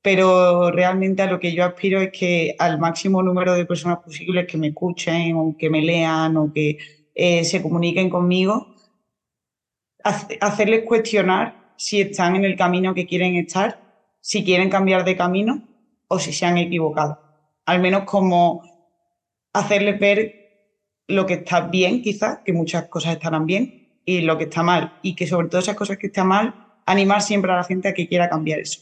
pero 0.00 0.70
realmente 0.70 1.22
a 1.22 1.26
lo 1.26 1.40
que 1.40 1.54
yo 1.54 1.64
aspiro 1.64 2.00
es 2.00 2.12
que 2.12 2.54
al 2.56 2.78
máximo 2.78 3.20
número 3.20 3.54
de 3.54 3.66
personas 3.66 3.98
posibles 3.98 4.46
que 4.46 4.58
me 4.58 4.68
escuchen 4.68 5.34
o 5.34 5.56
que 5.58 5.68
me 5.68 5.82
lean 5.82 6.36
o 6.36 6.52
que 6.52 6.78
eh, 7.16 7.42
se 7.42 7.60
comuniquen 7.60 8.10
conmigo, 8.10 8.76
hacerles 10.40 10.84
cuestionar 10.86 11.72
si 11.76 12.00
están 12.00 12.36
en 12.36 12.44
el 12.44 12.56
camino 12.56 12.94
que 12.94 13.06
quieren 13.06 13.36
estar, 13.36 13.80
si 14.20 14.44
quieren 14.44 14.70
cambiar 14.70 15.04
de 15.04 15.16
camino 15.16 15.66
o 16.08 16.18
si 16.18 16.32
se 16.32 16.44
han 16.46 16.58
equivocado. 16.58 17.20
Al 17.66 17.80
menos 17.80 18.02
como 18.04 18.62
hacerles 19.52 19.98
ver 19.98 20.40
lo 21.08 21.26
que 21.26 21.34
está 21.34 21.62
bien, 21.62 22.02
quizás, 22.02 22.38
que 22.44 22.52
muchas 22.52 22.86
cosas 22.88 23.14
estarán 23.14 23.46
bien, 23.46 23.88
y 24.04 24.20
lo 24.22 24.38
que 24.38 24.44
está 24.44 24.62
mal. 24.62 24.98
Y 25.02 25.14
que 25.14 25.26
sobre 25.26 25.48
todo 25.48 25.60
esas 25.60 25.76
cosas 25.76 25.98
que 25.98 26.08
están 26.08 26.28
mal, 26.28 26.54
animar 26.86 27.22
siempre 27.22 27.52
a 27.52 27.56
la 27.56 27.64
gente 27.64 27.88
a 27.88 27.94
que 27.94 28.08
quiera 28.08 28.28
cambiar 28.28 28.60
eso. 28.60 28.80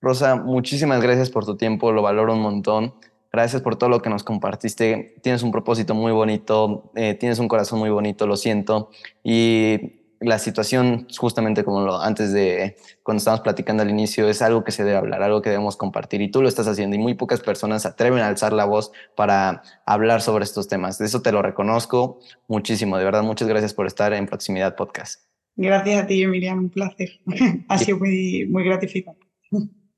Rosa, 0.00 0.36
muchísimas 0.36 1.00
gracias 1.00 1.30
por 1.30 1.44
tu 1.44 1.56
tiempo, 1.56 1.92
lo 1.92 2.02
valoro 2.02 2.32
un 2.32 2.42
montón. 2.42 2.94
Gracias 3.32 3.62
por 3.62 3.76
todo 3.76 3.88
lo 3.88 4.02
que 4.02 4.10
nos 4.10 4.24
compartiste. 4.24 5.14
Tienes 5.22 5.42
un 5.42 5.52
propósito 5.52 5.94
muy 5.94 6.12
bonito, 6.12 6.90
eh, 6.94 7.14
tienes 7.14 7.38
un 7.38 7.48
corazón 7.48 7.78
muy 7.78 7.88
bonito, 7.88 8.26
lo 8.26 8.36
siento. 8.36 8.90
Y 9.24 10.01
la 10.22 10.38
situación, 10.38 11.06
justamente 11.16 11.64
como 11.64 11.84
lo 11.84 12.00
antes 12.00 12.32
de 12.32 12.76
cuando 13.02 13.18
estábamos 13.18 13.42
platicando 13.42 13.82
al 13.82 13.90
inicio, 13.90 14.28
es 14.28 14.42
algo 14.42 14.64
que 14.64 14.72
se 14.72 14.84
debe 14.84 14.96
hablar, 14.96 15.22
algo 15.22 15.42
que 15.42 15.50
debemos 15.50 15.76
compartir 15.76 16.22
y 16.22 16.30
tú 16.30 16.42
lo 16.42 16.48
estás 16.48 16.66
haciendo 16.68 16.96
y 16.96 16.98
muy 16.98 17.14
pocas 17.14 17.40
personas 17.40 17.82
se 17.82 17.88
atreven 17.88 18.20
a 18.20 18.28
alzar 18.28 18.52
la 18.52 18.64
voz 18.64 18.92
para 19.14 19.62
hablar 19.86 20.22
sobre 20.22 20.44
estos 20.44 20.68
temas. 20.68 20.98
De 20.98 21.06
eso 21.06 21.22
te 21.22 21.32
lo 21.32 21.42
reconozco 21.42 22.20
muchísimo, 22.48 22.96
de 22.96 23.04
verdad, 23.04 23.22
muchas 23.22 23.48
gracias 23.48 23.74
por 23.74 23.86
estar 23.86 24.12
en 24.12 24.26
Proximidad 24.26 24.76
Podcast. 24.76 25.20
Gracias 25.56 26.02
a 26.02 26.06
ti, 26.06 26.26
Miriam, 26.26 26.58
un 26.58 26.70
placer. 26.70 27.20
ha 27.68 27.78
sido 27.78 27.98
muy, 27.98 28.46
muy 28.48 28.64
gratificante. 28.64 29.26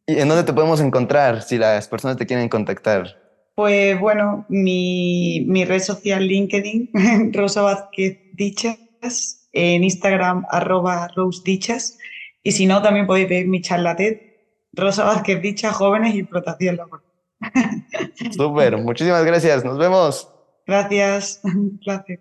¿Y 0.07 0.19
en 0.19 0.29
dónde 0.29 0.45
te 0.45 0.53
podemos 0.53 0.81
encontrar 0.81 1.43
si 1.43 1.59
las 1.59 1.89
personas 1.89 2.17
te 2.17 2.27
quieren 2.27 2.49
contactar? 2.49 3.23
Pues 3.55 3.99
bueno, 4.01 4.45
mi, 4.49 5.45
mi 5.47 5.65
red 5.65 5.81
social 5.81 6.27
LinkedIn, 6.27 6.91
Rosa 7.33 7.63
Vázquez 7.63 8.19
Dichas, 8.33 9.44
en 9.55 9.85
Instagram, 9.85 10.45
arroba 10.51 11.09
Rose 11.15 11.43
Dichas, 11.45 11.99
y 12.43 12.53
si 12.53 12.67
no, 12.67 12.83
también 12.83 13.07
podéis 13.07 13.29
ver 13.29 13.47
mi 13.47 13.63
charla 13.63 13.97
TED, 13.97 14.19
Rosa 14.73 15.05
Vázquez 15.05 15.41
Dichas, 15.41 15.75
Jóvenes 15.75 16.15
y 16.15 16.21
Explotación 16.21 16.77
Laboral. 16.77 17.07
Súper, 18.37 18.77
muchísimas 18.77 19.25
gracias, 19.25 19.65
nos 19.65 19.79
vemos. 19.79 20.29
Gracias, 20.67 21.41
un 21.45 21.79
placer. 21.79 22.21